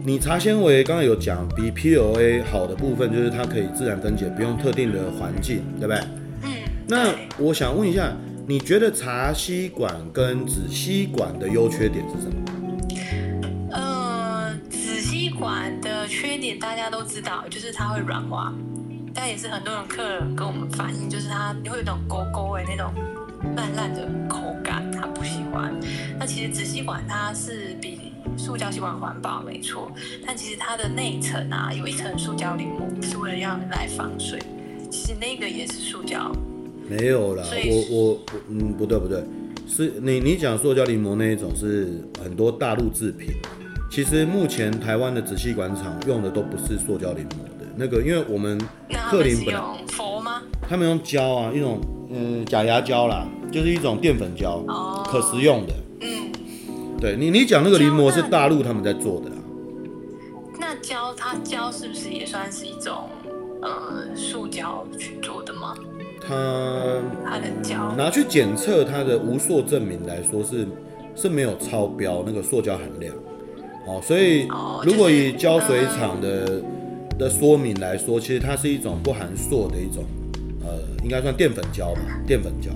[0.04, 6.00] 你茶纤维刚刚有讲，比 PLA 好的部分就是它可以自然分解，不用特定的环境，对不对？
[6.44, 6.50] 嗯。
[6.86, 8.16] 那我想问一下，
[8.46, 12.36] 你觉得茶吸管跟纸吸管的优缺点是什么？
[13.72, 18.54] 呃，纸吸管的缺点大家都知道，就是它会软化，
[19.16, 22.92] 但也是很多人客人跟我们反映，就是它会有一种勾勾的那种
[23.57, 25.74] 烂烂的口感，他不喜欢。
[26.18, 29.90] 那其实纸吸管它是比塑胶吸管环保没错，
[30.26, 34.38] 但其实它的内层啊有一层塑胶淋膜，是为了让人来防水。
[34.90, 36.31] 其实那个也是塑胶。
[36.88, 37.42] 没有啦，
[37.90, 39.24] 我我我嗯不对不对，
[39.66, 43.35] 是你你讲塑胶淋膜那一种是很多大陆制品。
[43.90, 47.44] 其实目前台湾的纸吸管厂用的都不是塑胶淋膜
[47.76, 48.58] 那个，因为我们
[49.10, 50.42] 克林本用佛吗？
[50.68, 55.72] 他们用胶啊，一种嗯假牙胶啦，就是一种淀粉胶，哦，可食用的。
[56.00, 56.32] 嗯
[56.98, 59.36] 对你，你讲那个临摹是大陆他们在做的啦。
[60.58, 63.10] 那胶它胶是不是也算是一种
[63.60, 65.74] 呃塑胶去做的吗？
[66.26, 66.34] 它
[67.22, 70.66] 它的胶拿去检测它的无塑证明来说是
[71.14, 73.14] 是没有超标那个塑胶含量。
[73.86, 74.48] 哦，所以
[74.82, 76.62] 如果以胶水厂的
[77.18, 80.05] 的说明来说，其实它是一种不含塑的一种，
[80.62, 82.70] 呃，应该算淀粉胶吧，淀粉胶。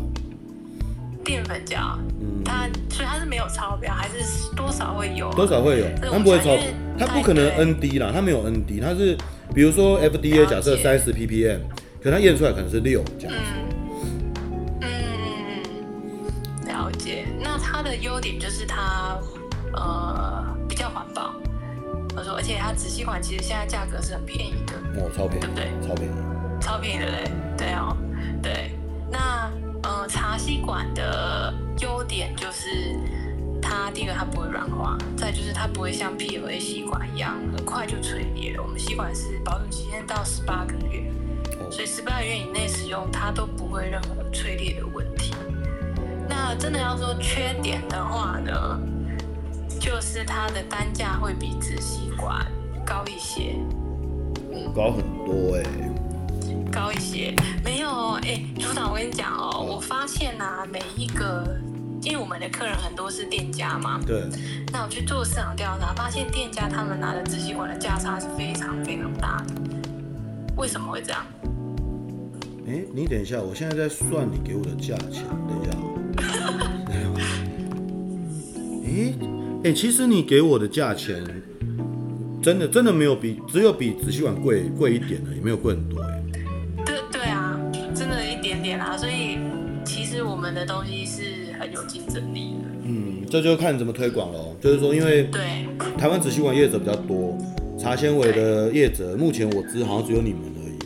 [1.22, 5.30] 淀粉胶，嗯，它所以它是没有超标，还是多少会有？
[5.34, 6.56] 多少会有，它不会超，
[6.98, 9.16] 它不可能 ND 啦，它没有 ND，它是
[9.54, 11.58] 比如说 FDA 假设三十 ppm，
[12.02, 13.42] 可它验出来可能是六这样子。
[14.80, 14.90] 嗯，
[16.64, 17.26] 嗯，了解。
[17.38, 19.18] 那它的优点就是它，
[19.74, 21.04] 呃，比较环
[22.14, 22.20] 保。
[22.20, 24.74] 我说，而且它直吸管其实现在价格是很便宜的。
[25.00, 25.88] 哦，超便宜，对不对？
[25.88, 26.14] 超便宜，
[26.60, 27.96] 超便宜的嘞，对哦，
[28.42, 28.72] 对。
[29.10, 29.50] 那
[29.82, 32.68] 呃，茶吸管的优点就是
[33.60, 38.62] 它第一个它不会软化，再就是它不会像 PLA 吸管一样很快就脆裂了。
[38.62, 41.10] 我们吸管是保存期限到十八个月，
[41.70, 45.34] 所以十八个月以内使用它都不会任何脆裂的问题。
[46.28, 48.80] 那真的要说缺点的话呢，
[49.80, 52.46] 就是它的单价会比直吸管
[52.84, 53.56] 高一些，
[54.52, 55.90] 嗯，高很多哎、欸。
[56.70, 57.88] 高一些，没有
[58.22, 61.58] 哎、欸，组长，我跟你讲哦、喔，我发现呐、啊，每一个，
[62.02, 64.22] 因为我们的客人很多是店家嘛，对，
[64.72, 69.54] 那我去做市场调查，发现店家他们拿的直吸管的价差是非常非常大的，
[70.56, 71.26] 为什么会这样？
[72.68, 75.72] 哎、欸，你等一下，我现在在算你给我的价钱，等一下，
[78.86, 79.14] 哎、欸，
[79.62, 81.22] 哎、欸，其实你给我的价钱，
[82.42, 86.16] 真的真的没有比，只有比直吸管贵贵一点的，也没有贵很多哎、欸。
[88.98, 89.38] 所以
[89.82, 92.68] 其实我们的东西是很有竞争力的。
[92.84, 94.54] 嗯，这就看你怎么推广喽。
[94.60, 97.38] 就是说，因为对台湾直吸管业者比较多，
[97.78, 100.76] 茶纤维的业者，目前我知好像只有你们而已。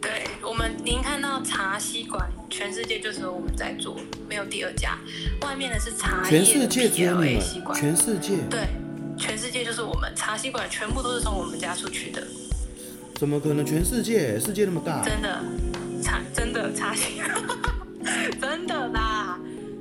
[0.00, 0.10] 对
[0.42, 2.30] 我们，您看到茶吸管，
[2.66, 3.96] 全世界就是我们在做，
[4.28, 4.98] 没有第二家。
[5.42, 7.40] 外面的是茶全世界只有你们，
[7.76, 8.66] 全世界对，
[9.16, 12.26] 全世界就是我们茶吸管，全部都是从我们家出去的。
[13.14, 13.64] 怎么可能？
[13.64, 15.44] 全世界，世界那么大，真的。
[16.02, 17.30] 茶真的茶吸管，
[18.40, 19.38] 真的啦！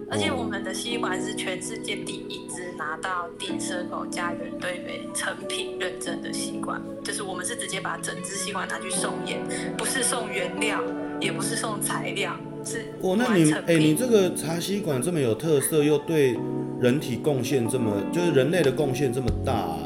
[0.08, 9.42] 而且我们的吸管是全世界第一支拿到低 Circle 家园对美成品认证的吸管，就是我们是直接把整支吸管拿去送验，
[9.76, 10.80] 不是送原料，
[11.26, 13.16] 也不是送材料，是哦。
[13.18, 16.38] 那你哎、欸，你这个茶吸管这么有特色，又对
[16.80, 19.80] 人体贡献这么，就是人类的贡献这么大、啊，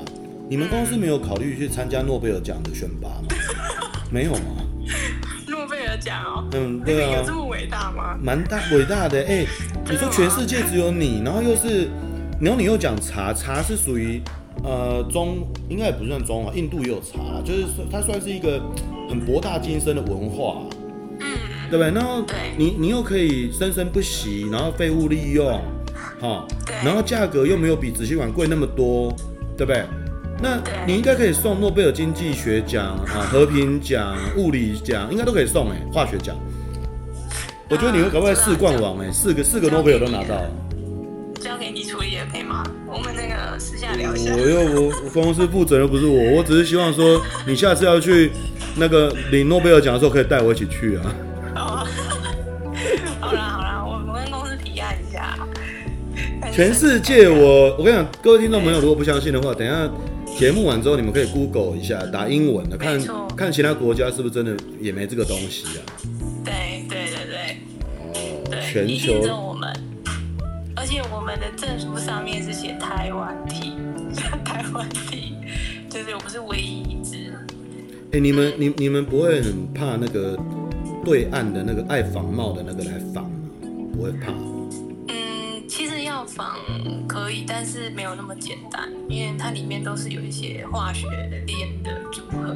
[0.49, 3.28] 你们公司没有考虑去参加诺贝尔奖的选拔吗？
[4.12, 4.39] 没有吗？
[5.47, 8.17] 诺贝尔奖哦，嗯，对啊，有这么伟大吗？
[8.21, 9.19] 蛮大，伟大的。
[9.19, 9.47] 哎、欸，
[9.89, 11.88] 你说全世界只有你，然后又是，
[12.41, 14.21] 然后你又讲茶，茶是属于
[14.63, 18.62] 呃中，应该也不算中啊，印度也有茶，就是它算是一个
[19.10, 20.78] 很博大精深的文化，嗯，
[21.69, 21.91] 对不对？
[21.91, 22.23] 然后
[22.58, 25.62] 你你又可以生生不息，然后废物利用，
[26.19, 26.45] 哈，
[26.84, 29.15] 然后价格又没有比直吸管贵那么多，
[29.58, 29.84] 对不对？
[30.41, 36.36] 那你应该可以送诺贝尔经济学奖啊、和平奖、物理奖，应该都可以送哎、欸，化学奖。
[37.69, 40.41] 我觉得你会搞不好四冠王哎、欸，四个四个诺贝尔都拿到。
[41.41, 42.63] 交给你处理也可以吗？
[42.88, 44.34] 我们那个私下聊一下。
[44.34, 48.32] 我又我我公司负责人不是我，我只是希望说你下次要去
[48.77, 51.15] 那个领诺贝尔奖的时候，可以带我一起去啊。
[56.60, 59.89] 全世界我我跟你讲，各位听众朋友，如果不相信的话，等一下。
[60.38, 63.00] 节目完之后，你们可以 Google 一下，打英文的，看
[63.34, 65.80] 看其他国家是不是真的也没这个东西啊？
[66.43, 67.58] 对对对对。
[68.04, 69.13] 哦，对全球。
[69.38, 69.74] 我们，
[70.76, 73.72] 而且我们的证书上面是写台湾体
[74.43, 75.36] 台湾体
[75.89, 77.32] 就是我们是唯一一支。
[78.08, 80.38] 哎、欸，你们你你们不会很怕那个
[81.06, 83.39] 对岸的那个爱仿冒的那个来仿吗？
[83.95, 84.34] 不会怕？
[86.25, 86.58] 仿
[87.08, 92.55] 可以，但是没有那么简单，因为它里面都是有一些化学的链的组合。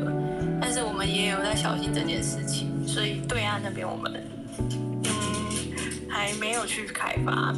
[0.62, 4.12] 但是我们也有在小心这件事情，所以对岸那边我们
[5.04, 5.10] 嗯
[6.08, 7.54] 还没有去开发。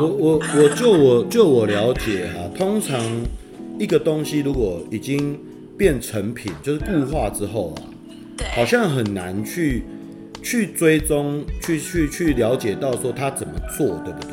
[0.00, 3.00] 我我我就我就我了解啊，通常
[3.78, 5.38] 一个东西如果已经
[5.76, 7.82] 变成品，就是固化之后啊，
[8.36, 9.84] 对，好像很难去
[10.42, 14.30] 去追踪，去去去了解到说它怎么做，对不对？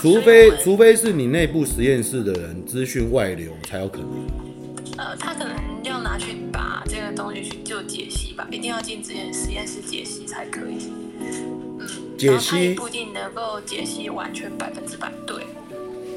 [0.00, 4.08] 除非除非是你内部实验室的人资讯外流才有可能。
[4.98, 10.90] 呃，他可能要拿去把这个东西去就解析吧，一定要进实验实验室解析才可以。
[11.20, 15.36] 嗯，解析不一定能够解析完全百分之百对。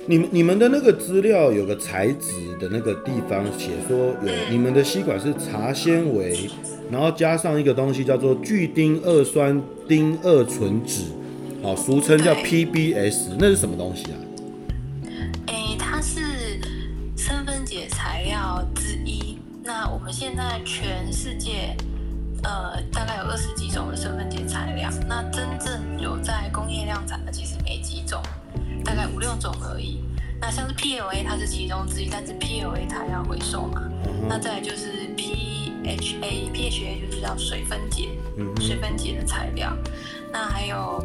[0.05, 6.49] 你们你们的那个资料有个材质的那个地方写说有，你们的吸管是茶纤维
[6.89, 11.03] 然后加上一个东西叫做聚丁二酸丁二醇酯，
[11.61, 14.15] 好，俗称叫 PBS，那是什么东西啊？
[15.47, 16.21] 诶、欸，它是
[17.17, 19.37] 生分解材料之一。
[19.61, 21.75] 那我们现在全世界，
[22.43, 24.89] 呃，大概有二十几种的生分解材料。
[25.07, 28.21] 那真正有在工业量产的，其实没几种，
[28.85, 29.99] 大概五六种而已。
[30.39, 33.83] 那像是 PLA，它是其中之一，但是 PLA 它要回收嘛。
[34.05, 39.77] 嗯、那再来就是 PHA，PHA 就是叫水分解，嗯、水分解的材料。
[40.31, 41.03] 那还有我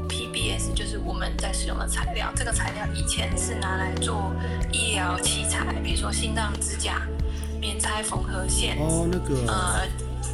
[1.29, 2.33] 们在使用的材料。
[2.37, 4.33] 这个材料以前是拿来做
[4.73, 7.03] 医疗器材，比如说心脏支架。
[7.61, 9.81] 免拆缝合线哦，那个呃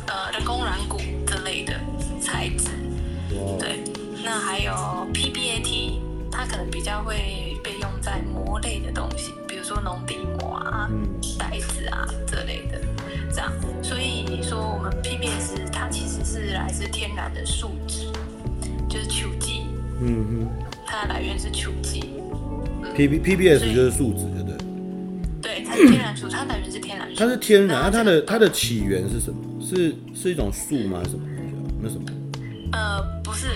[0.08, 1.78] 呃人工软骨之类的
[2.20, 2.70] 材质，
[3.56, 3.84] 对，
[4.24, 4.72] 那还有
[5.14, 10.90] PBAT，它可能比较会被用在膜类的东西，比如说农地膜啊、
[11.38, 12.80] 袋、嗯、子啊这类的，
[13.32, 13.52] 这样。
[13.80, 18.10] 所以你说我们 PBS 它其实是来自天然的树脂，
[18.88, 19.66] 就是球基，
[20.00, 22.00] 嗯哼，它的来源是球基。
[22.96, 24.56] P B P B S 就是树脂，对不对？
[25.40, 27.08] 对，它是天然树，它来源是天然。
[27.14, 29.38] 它是天然，它它的它的起源是什么？
[29.64, 31.00] 是是一种树吗？
[31.04, 31.54] 什么东西？
[31.80, 32.04] 那什么？
[32.72, 33.46] 呃，不是，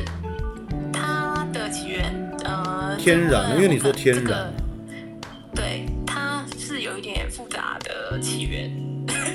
[0.93, 2.05] 它的起源
[2.45, 4.53] 呃天然，因为你说天然，这个、
[5.57, 8.71] 对，它是有一点复杂的起源。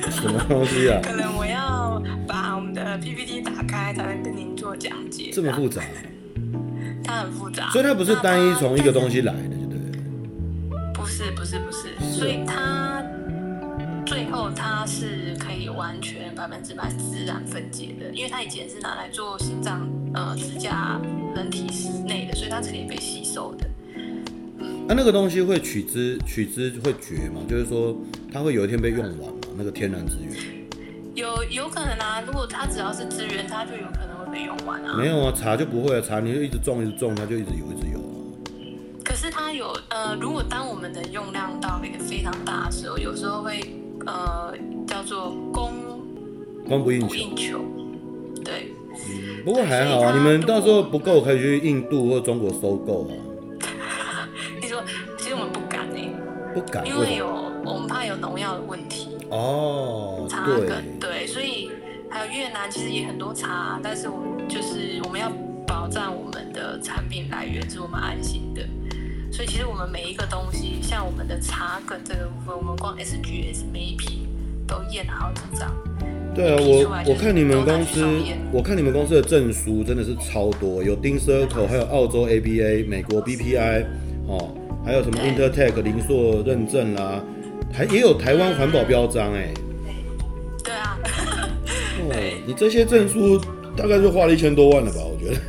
[0.09, 0.99] 什么东西啊？
[1.03, 5.31] 可能我要把我们的 PPT 打开，才能跟您做讲解。
[5.33, 5.83] 这么复杂？
[7.09, 10.93] 它很复杂，所以它不是单一从一个东西来的，对不对？
[10.93, 13.03] 不是，不是，不是，所以它。
[14.05, 20.99] 最后，它是可以完全百分之百自然分解的，因为它以前是拿来做心脏呃支架
[21.35, 21.67] 人体
[22.07, 23.67] 内的，所以它是可以被吸收的。
[24.87, 27.41] 那、啊、那个东西会取之取之会绝吗？
[27.47, 27.95] 就是说，
[28.33, 29.37] 它会有一天被用完吗？
[29.55, 30.33] 那个天然资源？
[31.13, 34.95] 有有可能啊，如果它只要是资源，它就有可能会被用完啊。
[34.95, 38.05] 没有啊，茶就不会啊，茶你就一直种一直种，它就一直有一直有啊。
[39.03, 43.59] 可是它有呃，如果当我们的用量到一个非常大的时候，有时候会。
[44.05, 44.53] 呃，
[44.87, 45.73] 叫做供
[46.65, 47.01] 供不应
[47.35, 47.59] 求，
[48.45, 48.71] 对。
[48.93, 53.11] 嗯，不过还好啊，你们到时候不够可以去印度或中国收购啊。
[54.61, 54.81] 你说，
[55.17, 56.13] 其实我们不敢呢、欸，
[56.53, 57.27] 不敢，因为有
[57.65, 59.09] 我们怕有农药的问题。
[59.29, 61.58] 哦，对，对，所以
[62.31, 65.31] 越南其实也很多茶，但是我们就是我们要
[65.65, 68.61] 保障我们的产品来源，是我们安心的。
[69.31, 74.27] 所以其实我们每一个东西，像我们的茶梗这个部分，我们光 SGS 每一批
[74.67, 75.71] 都验了好几张。
[76.35, 78.05] 对啊，我我看你们公司，
[78.51, 83.85] 我看你们公司的证书真的是超多，有 d i n Circle，还有澳洲 ABA，美国 BPI，
[84.27, 87.21] 哦，还有什么 Intertech 零塑认证啦，
[87.73, 89.51] 还也有台湾环保标章哎。
[92.49, 93.39] 你这些证书
[93.77, 94.97] 大概就花了一千多万了吧？
[95.03, 95.39] 我觉得。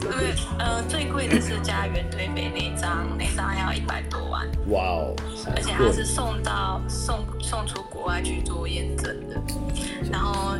[0.00, 4.44] 对，呃，最贵的是家园堆肥那张，那张还要一百多万。
[4.66, 5.14] 哇哦！
[5.54, 9.40] 而且它是送到送送出国外去做验证的。
[10.10, 10.56] 然后，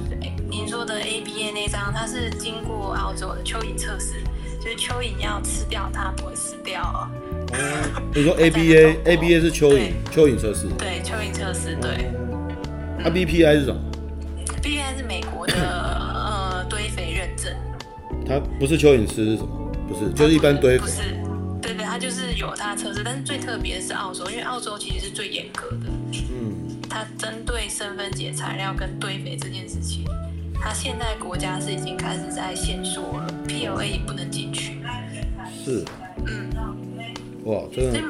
[0.49, 4.23] 您说的 ABA 那张，它是经过澳洲的蚯蚓测试，
[4.61, 7.11] 就是蚯蚓要吃掉它不会死掉哦。
[7.53, 10.69] 哦，你说 ABA，ABA 是蚯蚓，蚯蚓测试。
[10.79, 12.13] 对，蚯蚓测试，对。
[13.03, 13.81] 它 BPI 是什么
[18.31, 19.49] 它不是蚯蚓吃是什么？
[19.89, 20.85] 不是，就是一般堆肥。
[20.85, 21.03] 不是，
[21.61, 25.87] 对对，它就是有它的测试，但是最特别的是澳洲，因为澳洲其实是最严格的。
[26.31, 26.79] 嗯。
[26.89, 30.05] 它针对生分解材料跟堆肥这件事情，
[30.55, 34.79] 它现在国家是已经开始在限缩了，PLA 也不能进去。
[35.65, 35.85] 是。
[36.25, 36.51] 嗯。
[37.47, 38.01] 哇，真的。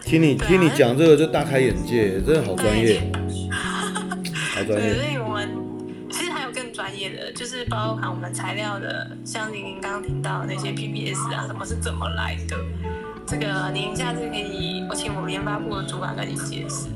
[0.00, 3.00] 听你听你讲这个就大开眼界，真的好专业。
[4.56, 5.18] 好专业。
[7.72, 12.56] 包含我们材料的，像您刚刚听到那些 PPS 啊，什么是怎么来的？
[13.26, 16.88] 这个您下次可以，我请我们研发部的主管跟你解释。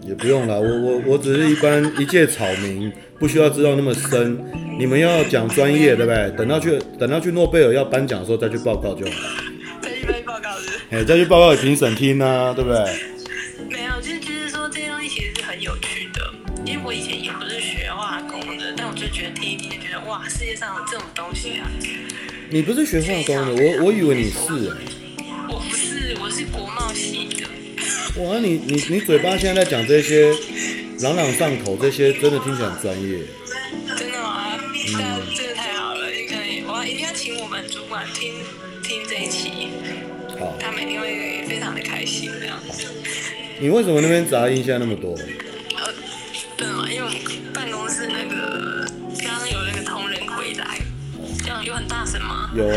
[0.00, 4.42] 也不用了，我我我只是一般一介草民，不需要知道那么深。
[4.78, 6.30] 你们要讲专业，对不对？
[6.36, 9.28] 等到去等到去诺贝尔要颁奖的时候再去报告就好了。
[9.82, 10.80] 再去报告是？
[10.90, 13.13] 哎，再去报告给评审听啊，对不对？
[20.54, 21.68] 界上有这种东西啊！
[22.48, 24.76] 你不是学化工的，我我以为你是哎。
[25.48, 28.22] 我不是，我是国贸系的。
[28.22, 30.32] 哇，你你你嘴巴现在在讲这些
[31.00, 33.18] 朗朗上口，这些真的听起来很专业。
[33.98, 34.56] 真的吗？
[34.92, 38.34] 那真的太好了，你可以，我一定要请我们主管听
[38.80, 39.70] 听这一期。
[40.38, 40.56] 好。
[40.60, 42.86] 他们一定会非常的开心这样子。
[43.58, 45.18] 你为什么那边杂音现在那么多？
[45.76, 45.92] 呃，
[46.56, 47.18] 对嘛，因为我们
[52.54, 52.72] 有啊。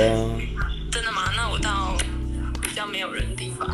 [0.91, 1.21] 真的吗？
[1.35, 1.95] 那我到
[2.61, 3.67] 比较没有人的地方，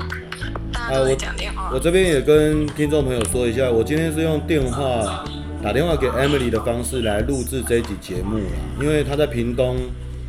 [0.71, 1.63] 大家都在讲电话。
[1.63, 5.23] 啊、我，我这边也跟听众朋友说一下，我今天是用电话
[5.61, 8.43] 打电话给 Emily 的方式来录制这一集节目啦，
[8.81, 9.77] 因为她在屏东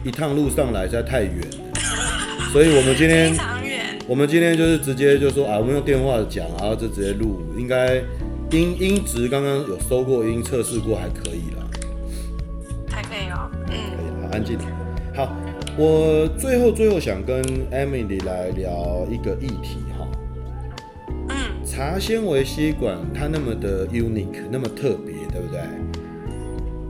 [0.05, 1.75] 一趟路上来实在太远了，
[2.53, 3.35] 所以我们今天。
[4.07, 7.97] 我们今天就是直接就说啊，我们用电话讲，然后就直接录，应该
[8.51, 11.64] 音音质刚刚有收过音，测试过还可以啦。
[12.91, 14.59] 还可以哦，嗯，可以，好，安静。
[15.16, 15.35] 好，
[15.77, 20.07] 我最后最后想跟 Emily 来聊一个议题哈。
[21.31, 25.59] 嗯，茶纤维吸管它那么的 unique，那么特别，对不对？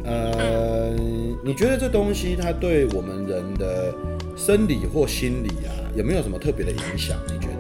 [0.05, 3.95] 呃，嗯、你觉得这东西它对我们人的
[4.37, 7.17] 生理或心理啊，有没有什么特别的影响？
[7.27, 7.55] 你觉得？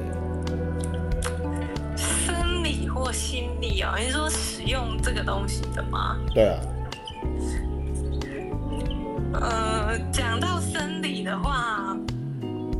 [1.97, 6.18] 生理或心理哦，你说使用这个东西的吗？
[6.35, 6.61] 对啊。
[9.41, 11.97] 呃，讲到生理的话，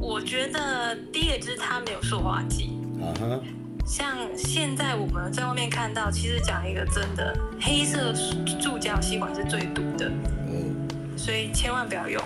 [0.01, 2.79] 我觉得第一个就是它没有塑化剂。
[3.01, 3.33] 啊哈、uh。
[3.35, 3.41] Huh.
[3.87, 10.11] 像现在我们在外面看到，其实讲一个真的，黑色塑胶吸管是最毒的。
[10.49, 10.89] 嗯。
[11.17, 12.23] 所以千万不要用。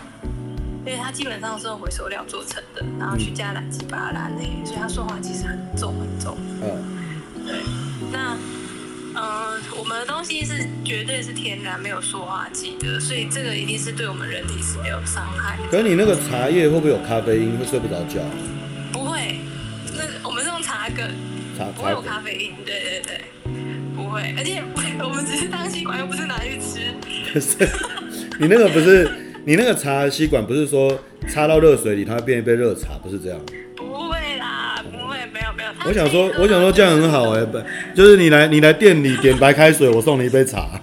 [0.87, 6.39] 因为它基本上是用回收料做成的，然后去加染剂把它染黑，所以它塑化剂是很重很重。
[6.63, 7.61] 嗯，对。
[8.11, 8.39] 那，
[9.21, 15.65] 呃，我们的东西是绝对是天然没有塑化剂的，所以这个一定是对我们人体是没有伤害的。
[15.71, 18.21] 可是你那个茶叶会不会有咖啡因，会睡不着觉？
[18.93, 19.41] 不会，
[19.97, 21.05] 那我们是用茶梗，
[21.59, 22.53] 茶不会有咖啡因。
[22.65, 23.21] 对对对，
[23.97, 24.33] 不会。
[24.39, 24.63] 而且
[25.01, 26.95] 我们只是当吸管，又不是拿去吃。
[27.35, 27.69] 可是，
[28.39, 29.11] 你那个不是。
[29.45, 33.41] 你那个茶吸管不是说插到热水里它会变一杯热茶，不是这样？
[35.89, 37.59] 我想说，我想说这样很好哎、欸，不
[37.95, 40.79] 就是你来你来店里点白开水，我送你一杯茶。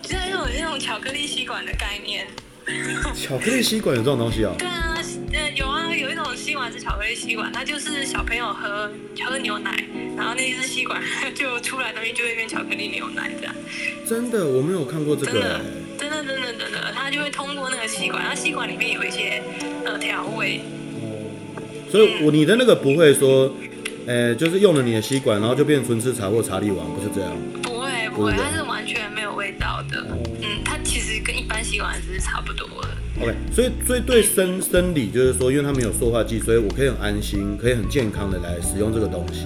[0.00, 2.24] 就是那种那种巧克力吸管的概念。
[3.12, 4.56] 巧克力吸管有这种东西哦、喔？
[4.56, 4.96] 对啊，
[5.32, 8.88] 呃有啊，有一种吸管是巧克力吸管，它就是小朋友喝
[9.24, 9.84] 喝牛奶，
[10.16, 11.02] 然后那一支吸管
[11.34, 13.54] 就出来东西就会变巧克力牛奶这样。
[14.08, 15.60] 真的，我没有看过这个、欸。
[15.98, 19.42] 真的真的真的，它就会通过那个吸管，然后吸管里面有一些
[19.84, 20.60] 呃调味。
[21.02, 21.26] 哦，
[21.90, 23.52] 所以我你的那个不会说，
[24.06, 27.32] 呃，就是用了你的吸管，然后就变纯吃茶或茶力王，不是这样？
[27.62, 30.06] 不会不会，它是完全没有味道的。
[30.40, 32.88] 嗯，它其实跟一般吸管是差不多的。
[33.20, 39.44] OK，所以所以对生生理就是说，因为它没有塑化剂，所以我可以很安心，可以很健康的来使用这个东西。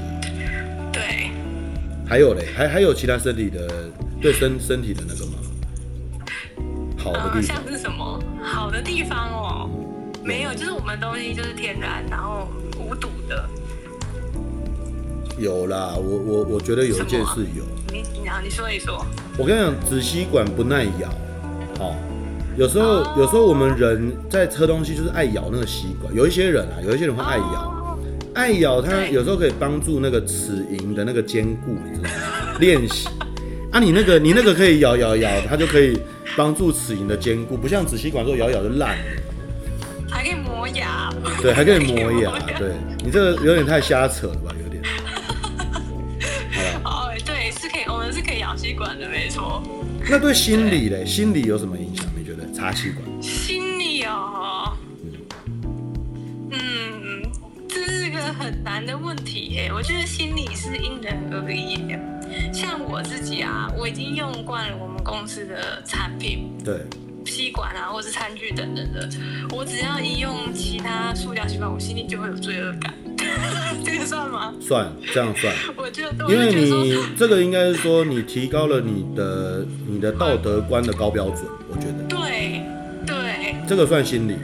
[0.92, 1.30] 对。
[2.06, 3.66] 还有嘞，还还有其他身体的
[4.20, 5.38] 对身身体的那个吗？
[6.98, 9.70] 好的地方，呃，像是什么好的地方哦？
[10.22, 12.46] 没有，就是我们东西就是天然，然后
[12.78, 13.48] 无毒的。
[15.40, 17.64] 有啦，我我我觉得有一件事有。
[17.92, 19.04] 你你你说一说。
[19.36, 21.08] 我跟你讲，纸吸管不耐咬，
[21.80, 21.94] 哦，
[22.56, 27.98] 有时候、哦、有时候我们人在吃东西就是爱咬那个吸管，有一些人啊，有一些人会爱咬，哦、
[28.34, 32.56] 爱咬它有时候可以帮助那个齿龈的那个坚固，你知道吗？
[32.60, 33.08] 练习
[33.72, 36.00] 啊，你那个你那个可以咬咬咬，它就可以。
[36.36, 39.04] 帮助齿龈的坚固，不像纸吸管说咬咬就烂了，
[40.08, 41.12] 还可以磨牙。
[41.42, 42.30] 对，还可以磨牙。
[42.56, 42.70] 对，
[43.04, 44.54] 你这个有点太瞎扯了吧，
[48.80, 49.62] 管的，没错。
[50.08, 52.06] 那对心理嘞，心理有什么影响？
[52.16, 53.22] 你觉得插吸管？
[53.22, 54.74] 心理哦，
[56.50, 57.22] 嗯，
[57.68, 59.70] 这是个很难的问题耶。
[59.74, 61.98] 我觉得心理是因人而异的。
[62.54, 66.80] 像我自己啊，我已经用惯了我们公司的产品，对，
[67.26, 69.06] 吸管啊，或是餐具等等的。
[69.50, 72.94] 我只要一用其他塑料吸管，我心里就会有罪恶感。
[73.84, 74.54] 这个算吗？
[74.60, 75.54] 算，这样算。
[75.76, 82.04] 我觉得，因为你这个应该是说你提高了你的你的道德观的高标准，我觉得。
[82.08, 82.62] 对
[83.06, 83.54] 对。
[83.68, 84.34] 这个算心理。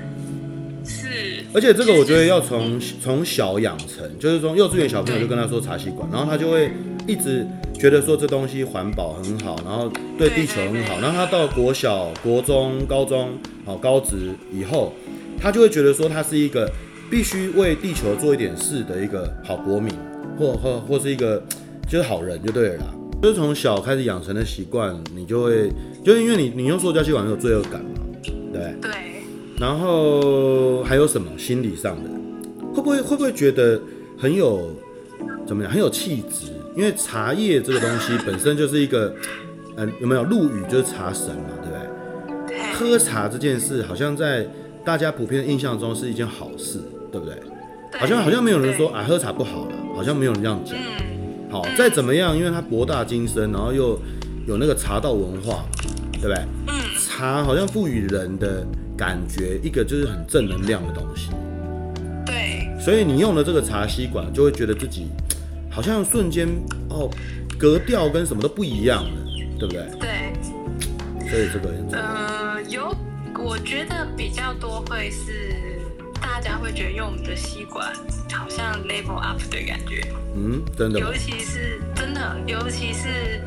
[0.85, 1.45] 是。
[1.53, 6.73] 而且这个我觉得要从从小养成，就是说幼稚园小朋友就跟他说茶吸管，然后他就会
[7.07, 7.47] 一直。
[7.79, 14.95] 觉得说这东西环保很好，然后对地球很好，然后他到国小、国中、高中、好高职以后，
[15.39, 16.73] 他就会觉得说他是一个
[17.11, 19.93] 必须为地球做一点事的一个好国民，
[20.39, 21.43] 或或或是一个
[21.89, 22.95] 就是好人就对了啦。
[23.23, 25.73] 就是从小开始养成的习惯，你就会
[26.05, 27.91] 就是因为你你用塑胶吸管有罪恶感嘛，
[28.53, 28.91] 对对。
[29.59, 32.11] 然后还有什么心理上的？
[32.75, 33.81] 会不会会不会觉得
[34.19, 34.71] 很有
[35.47, 36.53] 怎么样很有气质？
[36.77, 39.15] 因为茶叶这个东西本身就是一个，
[39.77, 42.59] 嗯，有没有陆羽就是茶神嘛，对不对？
[42.75, 44.47] 喝茶这件事好像在
[44.85, 46.79] 大家普遍的印象中是一件好事，
[47.11, 47.35] 对不对？
[47.99, 50.77] 好像好像没有人说啊喝茶不好了，好像没有人这样讲。
[51.49, 53.99] 好，再怎么样，因为它博大精深，然后又
[54.47, 55.65] 有那个茶道文化，
[56.13, 56.37] 对不对？
[56.67, 61.31] 嗯茶好像赋予人的感觉，一个就是很正能量的东西。
[62.27, 62.69] 对。
[62.79, 65.07] 所以你用了这个茶吸管，就会觉得自己
[65.71, 66.49] 好像瞬间
[66.91, 67.09] 哦，
[67.59, 69.11] 格调跟什么都不一样了，
[69.59, 69.87] 对不对？
[70.01, 71.31] 对。
[71.31, 71.71] 所以这个。
[71.93, 72.95] 呃，有，
[73.43, 75.76] 我觉得比较多会是
[76.37, 77.91] 大家会觉得用我们的吸管
[78.31, 80.07] 好像 level up 的感觉。
[80.35, 81.01] 嗯，真的。
[81.01, 83.41] 尤其是真的，尤其是。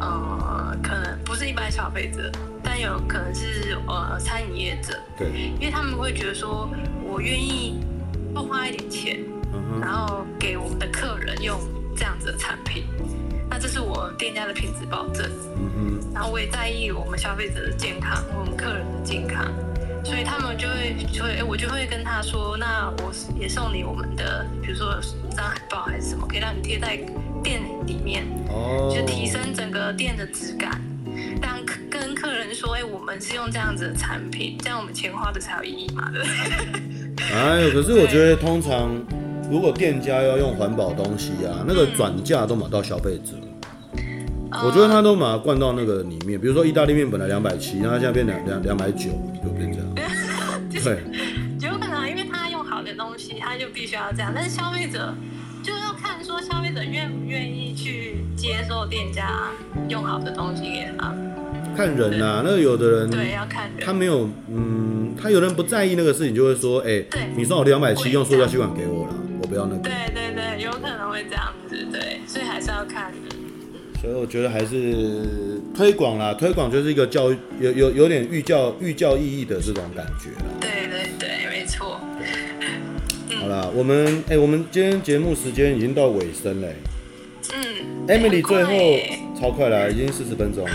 [0.00, 2.30] 呃，可能不是一般消费者，
[2.62, 6.68] 但有可能是呃餐饮业者，对，因为他们会觉得说，
[7.04, 7.80] 我愿意
[8.32, 9.20] 多花一点钱，
[9.52, 11.60] 嗯，然后给我们的客人用
[11.96, 12.84] 这样子的产品，
[13.48, 19.44] 那这是我店家的品质保证，嗯哼，然后我也在意我们消费者的健康，我们客人的健康，
[20.04, 25.00] 所以他们就会就会，我就会跟他说，那我也送你我们的，比如说
[25.30, 26.98] 一张海报还是什么，可以让你贴在。
[27.42, 30.80] 店里面，哦，就提升整个店的质感，
[31.42, 31.58] 让
[31.90, 37.34] 跟客人说，哎、欸，我们是用这样子的产品，这样我们钱花的才有意义嘛，对不对？
[37.34, 38.94] 哎呦，可是我觉得通常
[39.50, 43.48] 如果店家要用环保东西啊，那个转嫁都买到消费者、嗯，
[44.64, 49.10] 我觉得他都把它灌到那个里面，比如说意大利面本来两百七，然后现在变两两两百九，
[49.42, 49.88] 就变这样。
[50.70, 50.98] 对，
[51.68, 55.14] 有可能因为他用好的东西，他就必须要这样，但是消费者。
[55.62, 59.48] 就要看说消费者愿不愿意去接受店家
[59.88, 61.14] 用好的东西给他。
[61.76, 69.82] 看人呐、啊，那有的人对要看人，他没有嗯，他有人不在意那个事情，就会说，哎、欸，你送我两百七，用塑料吸管给我了，我不要那个。
[69.82, 70.21] 对对
[74.02, 80.46] 所以我觉得还是推广啦，推广就是一个教育，有有有点寓教寓教意义的这种感觉啦。
[80.60, 82.00] 对对对，没错。
[83.38, 86.74] 好了，我们哎、欸，我们今天节目时间已经到尾声嘞。
[87.54, 88.72] 嗯，Emily 最后
[89.40, 90.72] 超快了，已经四十分钟了。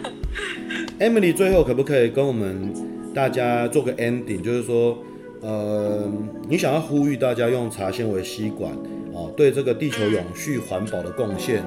[0.98, 2.72] Emily 最后可不可以跟我们
[3.14, 4.40] 大家做个 ending？
[4.40, 4.96] 就是说，
[5.42, 6.10] 呃，
[6.48, 8.72] 你想要呼吁大家用茶纤维吸管
[9.12, 11.62] 哦，对这个地球永续环保的贡献，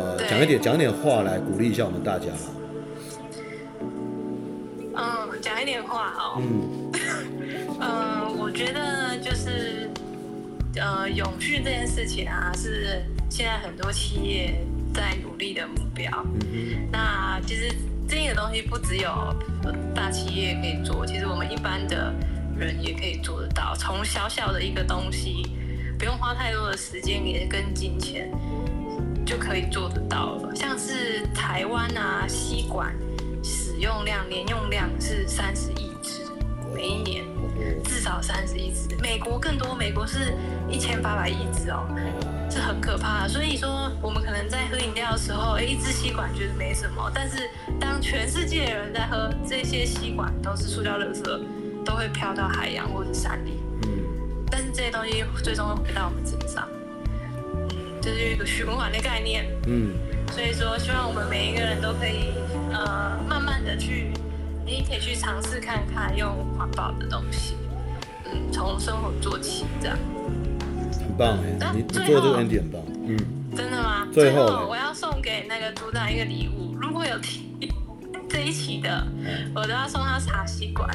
[0.00, 2.26] 呃，讲一点讲一点话来鼓励一下我们大家。
[4.96, 6.40] 嗯，讲一点话哦。
[6.40, 6.90] 嗯。
[7.80, 9.90] 呃，我觉得就是，
[10.76, 16.10] 呃，永续这件事情啊，是现在很多企业在努力的目标。
[16.52, 17.74] 嗯、那其实
[18.08, 19.10] 这个东西不只有
[19.94, 22.12] 大企业可以做，其实我们一般的
[22.56, 23.74] 人也可以做得到。
[23.76, 25.56] 从小小的一个东西，
[25.98, 28.30] 不用花太多的时间也跟金钱，
[29.24, 30.54] 就可以做得到了。
[30.54, 32.94] 像是台湾啊，吸管
[33.42, 36.22] 使用量年用量是三十亿支，
[36.74, 37.24] 每一年。
[37.84, 40.32] 至少三十亿支，美国更多，美国是
[40.70, 41.86] 一千八百亿支哦，
[42.50, 43.28] 是很可怕的。
[43.28, 51.22] 所以说，我们可能在喝饮料的时候，哎，一支吸管觉得没什么，但是当全世界的人在喝，这些吸管都是塑胶垃圾，
[51.84, 53.60] 都会飘到海洋或者山里。
[53.82, 53.90] 嗯，
[54.50, 56.66] 但是这些东西最终会回到我们身上，
[58.00, 59.46] 嗯，这是一个循环的概念。
[59.66, 59.92] 嗯，
[60.32, 62.32] 所以说，希望我们每一个人都可以，
[62.72, 64.12] 呃，慢慢的去。
[64.64, 67.56] 你可以去尝试看看用环保的东西，
[68.26, 69.98] 嗯，从生活做起，这样。
[70.92, 73.16] 很棒哎，你你做这个很点棒，嗯。
[73.56, 74.06] 真的吗？
[74.12, 77.42] 最后，我要送给那个组长一个礼物，如果有听
[78.28, 80.88] 这一期的，嗯，我都要送他茶吸管。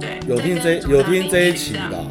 [0.00, 2.04] 对，有听这有听这一期的，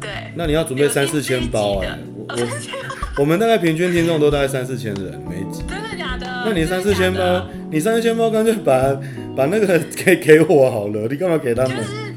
[0.00, 0.32] 对。
[0.34, 2.36] 那你要准备三四千包哎，我我
[3.20, 5.62] 我们大概平均听众都大概三四千人，每集。
[5.68, 6.26] 真的假的？
[6.46, 8.98] 那你三四千包，你三四千包干脆把。
[9.36, 11.76] 把那个给给我好了，你干嘛给他们？
[11.76, 12.14] 就是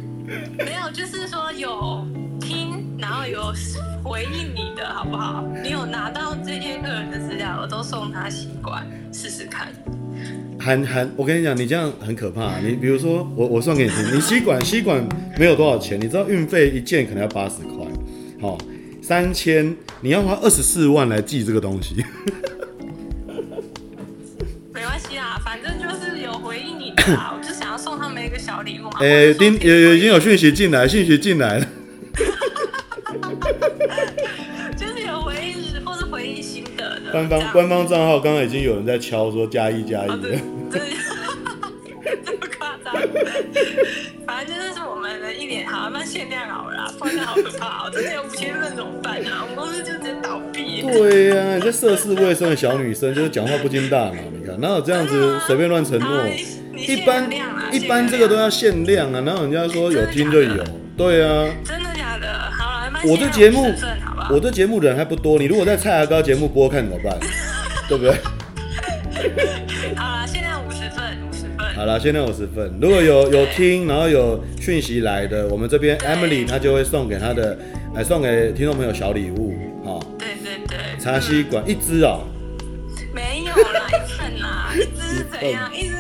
[0.57, 2.07] 没有，就是说有
[2.39, 3.53] 听，然后有
[4.01, 5.45] 回应你的好不好？
[5.61, 9.67] 你有拿到这些客人的资料，我都送他吸管试试看。
[10.57, 12.59] 含含，我跟你讲，你这样很可怕。
[12.59, 15.05] 你比如说，我我算给你听，你吸管吸管
[15.37, 17.85] 没有多少钱，你知道运费一件可能要八十块，
[18.41, 18.57] 好，
[19.13, 21.97] 三千，你要花二十四万来寄这个东西。
[24.73, 28.97] 没关系啊，反正就是有回应你啦 我就想要送他们一个小礼物嘛。
[29.01, 31.67] 哎、欸，丁有有已经有讯息进来，讯息进来了。
[34.75, 37.11] 就是有回忆或是回忆心得的。
[37.11, 40.09] 官方官方账号刚刚已经有人在敲说加一加一
[50.93, 54.13] 对呀、啊，你这涉世未深的小女生，就是讲话不经大脑。
[54.37, 56.07] 你看哪有这样子随便乱承诺？
[56.75, 57.29] 一般
[57.71, 60.63] 一般这个都要限量啊，然后人家说有听就有，
[60.97, 61.47] 对啊。
[61.63, 62.27] 真的假的？
[62.51, 63.71] 好了，我这节目，
[64.29, 67.17] 我这节目人还不多，你如果在蔡阿高节目播看怎么办？
[67.87, 68.13] 对不对？
[69.95, 71.75] 好了，限量五十份，五十份。
[71.75, 72.73] 好了，限量五十份。
[72.81, 77.57] 如果有有听，然后有讯息来的，我们这边 Emily 她就会送给她的，
[77.95, 79.52] 来送给听众朋友小礼物。
[81.03, 82.21] 茶吸管一支哦。
[83.13, 85.69] 没有啦，一份啦， 一支是怎样？
[85.75, 85.95] 一支。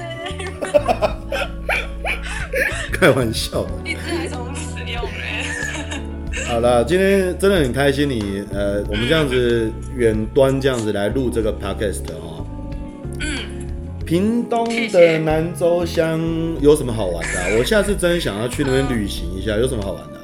[2.93, 3.67] 开玩笑。
[3.83, 5.43] 一支还重复使用嘞。
[6.47, 12.45] 好了，今天真的很开心你，你呃，我们这样子远端这样子来录这个 podcast 哦。
[13.19, 13.27] 嗯
[14.05, 16.19] 屏东的南州乡
[16.61, 17.47] 有什么好玩的啊？
[17.57, 20.22] 我下次真想要去那边旅行一下，有什么好玩的啊？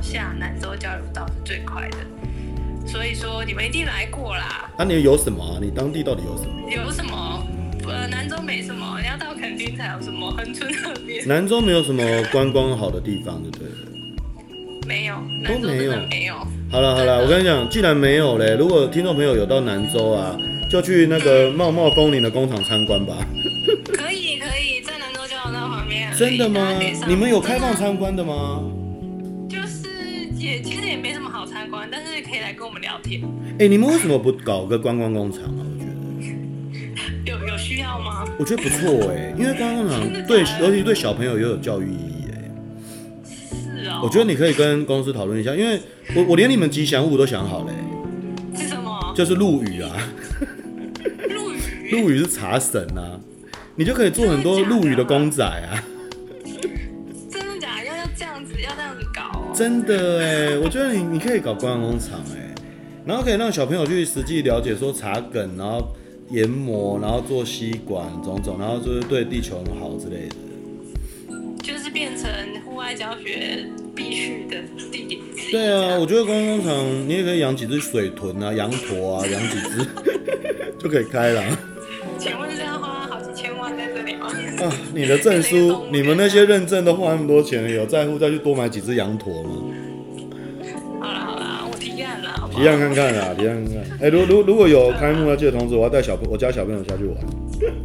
[0.00, 1.98] 下南州交流道是最快的，
[2.86, 4.70] 所以说你们一定来过啦。
[4.78, 5.58] 那你有什么啊？
[5.60, 6.70] 你当地到底有什么？
[6.70, 7.46] 有什么？
[7.88, 10.30] 呃，南州没什么，你要到垦丁才有什么。
[10.30, 11.26] 恒春那边。
[11.26, 13.68] 南州没有什么观光好的地方，对不对？
[14.86, 15.14] 没有，
[15.46, 16.34] 都没有，没有。
[16.70, 20.36] 好了好了，我跟你讲，既然没有嘞，如果听众朋友有到南州啊，
[20.70, 23.14] 就去那个茂茂枫林的工厂参观吧。
[23.86, 26.12] 可以可以，在南州交流道旁边。
[26.16, 26.78] 真的吗？
[27.08, 28.62] 你们有开放参观的吗？
[32.30, 33.20] 可以来跟我们聊天。
[33.54, 35.66] 哎、欸，你们为什么不搞个观光工厂啊？
[35.66, 35.74] 我
[37.24, 38.24] 觉得有有需要吗？
[38.38, 42.50] 我觉得不错哎、欸，因为观光工厂对，尤其对小朋友也有教育意义哎。
[43.24, 44.00] 是哦。
[44.04, 45.80] 我觉得你可以跟公司讨论一下，因为
[46.14, 47.74] 我我连你们吉祥物都想好了。
[48.54, 49.12] 是什么？
[49.16, 49.90] 就是陆羽啊。
[51.30, 51.58] 陆羽。
[51.90, 53.18] 陆羽是茶神啊，
[53.74, 55.82] 你就可以做很多陆羽的公仔啊。
[59.60, 62.54] 真的哎，我觉得你你可以搞观光工厂哎，
[63.04, 65.86] 然后可以让小朋友去实际了解说茶梗，然后
[66.30, 70.36] 研磨，然后做吸管种种，然后就是对地球很好之类的。
[71.62, 72.26] 就是变成
[72.64, 74.56] 户外教学必须的
[74.90, 75.20] 地点。
[75.50, 79.86] 对啊，我觉得观光工厂你也可以养几只水豚啊、羊驼啊，养几只
[80.80, 81.44] 就可以开了。
[82.18, 82.78] 请问是要
[84.62, 89.50] 啊，你的证书，你们那些认证都花那么多钱，有在乎再去多买几只羊驼吗？
[91.00, 93.82] 好了好了，我提案了，提案看看啦，提案看看。
[93.98, 97.16] 哎、欸，如如如果有开幕要记得通知我，要带小朋我家小朋友下去玩。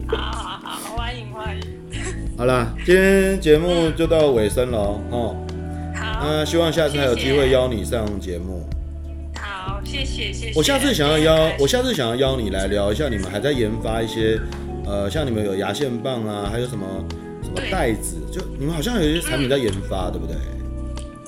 [0.08, 1.62] 好好好，欢迎欢迎。
[2.38, 4.78] 好了，今天节目就到尾声了
[5.12, 5.36] 哦。
[5.96, 8.68] 好，那希望下次还有机会邀你上节目。
[9.40, 10.54] 好，谢谢谢谢。
[10.56, 14.38] 我下次想要邀，我下次想要邀你来聊一下，你们还在研发一些，
[14.86, 16.86] 呃，像你们有牙线棒啊，还有什么
[17.44, 20.36] 什么袋子，就你们好像有一些产品在研发，对不对？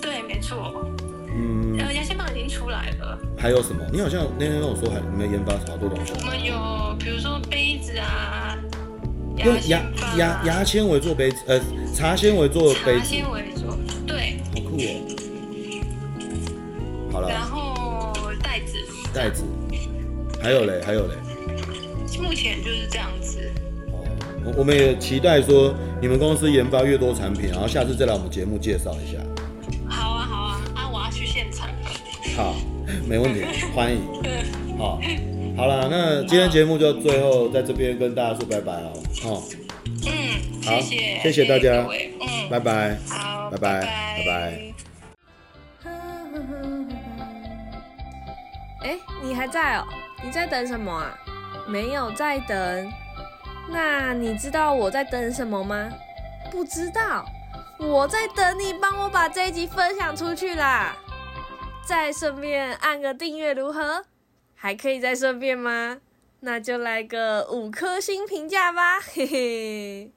[0.01, 0.85] 对，没错。
[1.29, 1.75] 嗯。
[1.79, 3.17] 呃，牙线棒已经出来了。
[3.37, 3.83] 还有什么？
[3.91, 6.13] 你好像那天跟我说还你们研发好多东西。
[6.13, 8.57] 我们有，比如说杯子啊。
[9.37, 9.81] 用牙
[10.17, 11.61] 牙牙纤维做杯子，呃，
[11.93, 12.99] 茶纤维做杯子。
[12.99, 14.37] 茶纤维做，对。
[14.55, 14.81] 好酷哦。
[17.11, 17.29] 好了。
[17.29, 18.77] 然后袋子。
[19.13, 19.43] 袋子。
[20.41, 21.13] 还有嘞，还有嘞。
[22.19, 23.36] 目前就是这样子。
[24.47, 29.17] 哦，我我们也期待说你们公司研发越多产品，然后下次再来我们节目介绍一下。
[29.89, 31.67] 好啊，好啊，啊，我要去现场。
[32.35, 32.55] 好，
[33.07, 33.43] 没问题，
[33.75, 34.01] 欢迎。
[34.77, 34.99] 好。
[35.57, 38.93] 好了，那今天节目就最后在这边跟大家说拜拜哦。
[39.25, 39.43] 哦，
[40.05, 41.83] 嗯，好，谢谢，谢谢大家，
[42.19, 44.61] 嗯，拜拜，好，拜拜，拜拜。
[48.83, 49.85] 哎， 你还在哦？
[50.23, 51.17] 你在等什么啊？
[51.67, 52.87] 没有在等。
[53.69, 55.89] 那你知道我在等什么吗？
[56.51, 57.25] 不知道。
[57.79, 60.95] 我在等你帮我把这一集分享出去啦，
[61.85, 64.03] 再顺便按个订阅如何？
[64.55, 65.99] 还可以再顺便吗？
[66.39, 70.11] 那就来个五颗星评价吧，嘿嘿。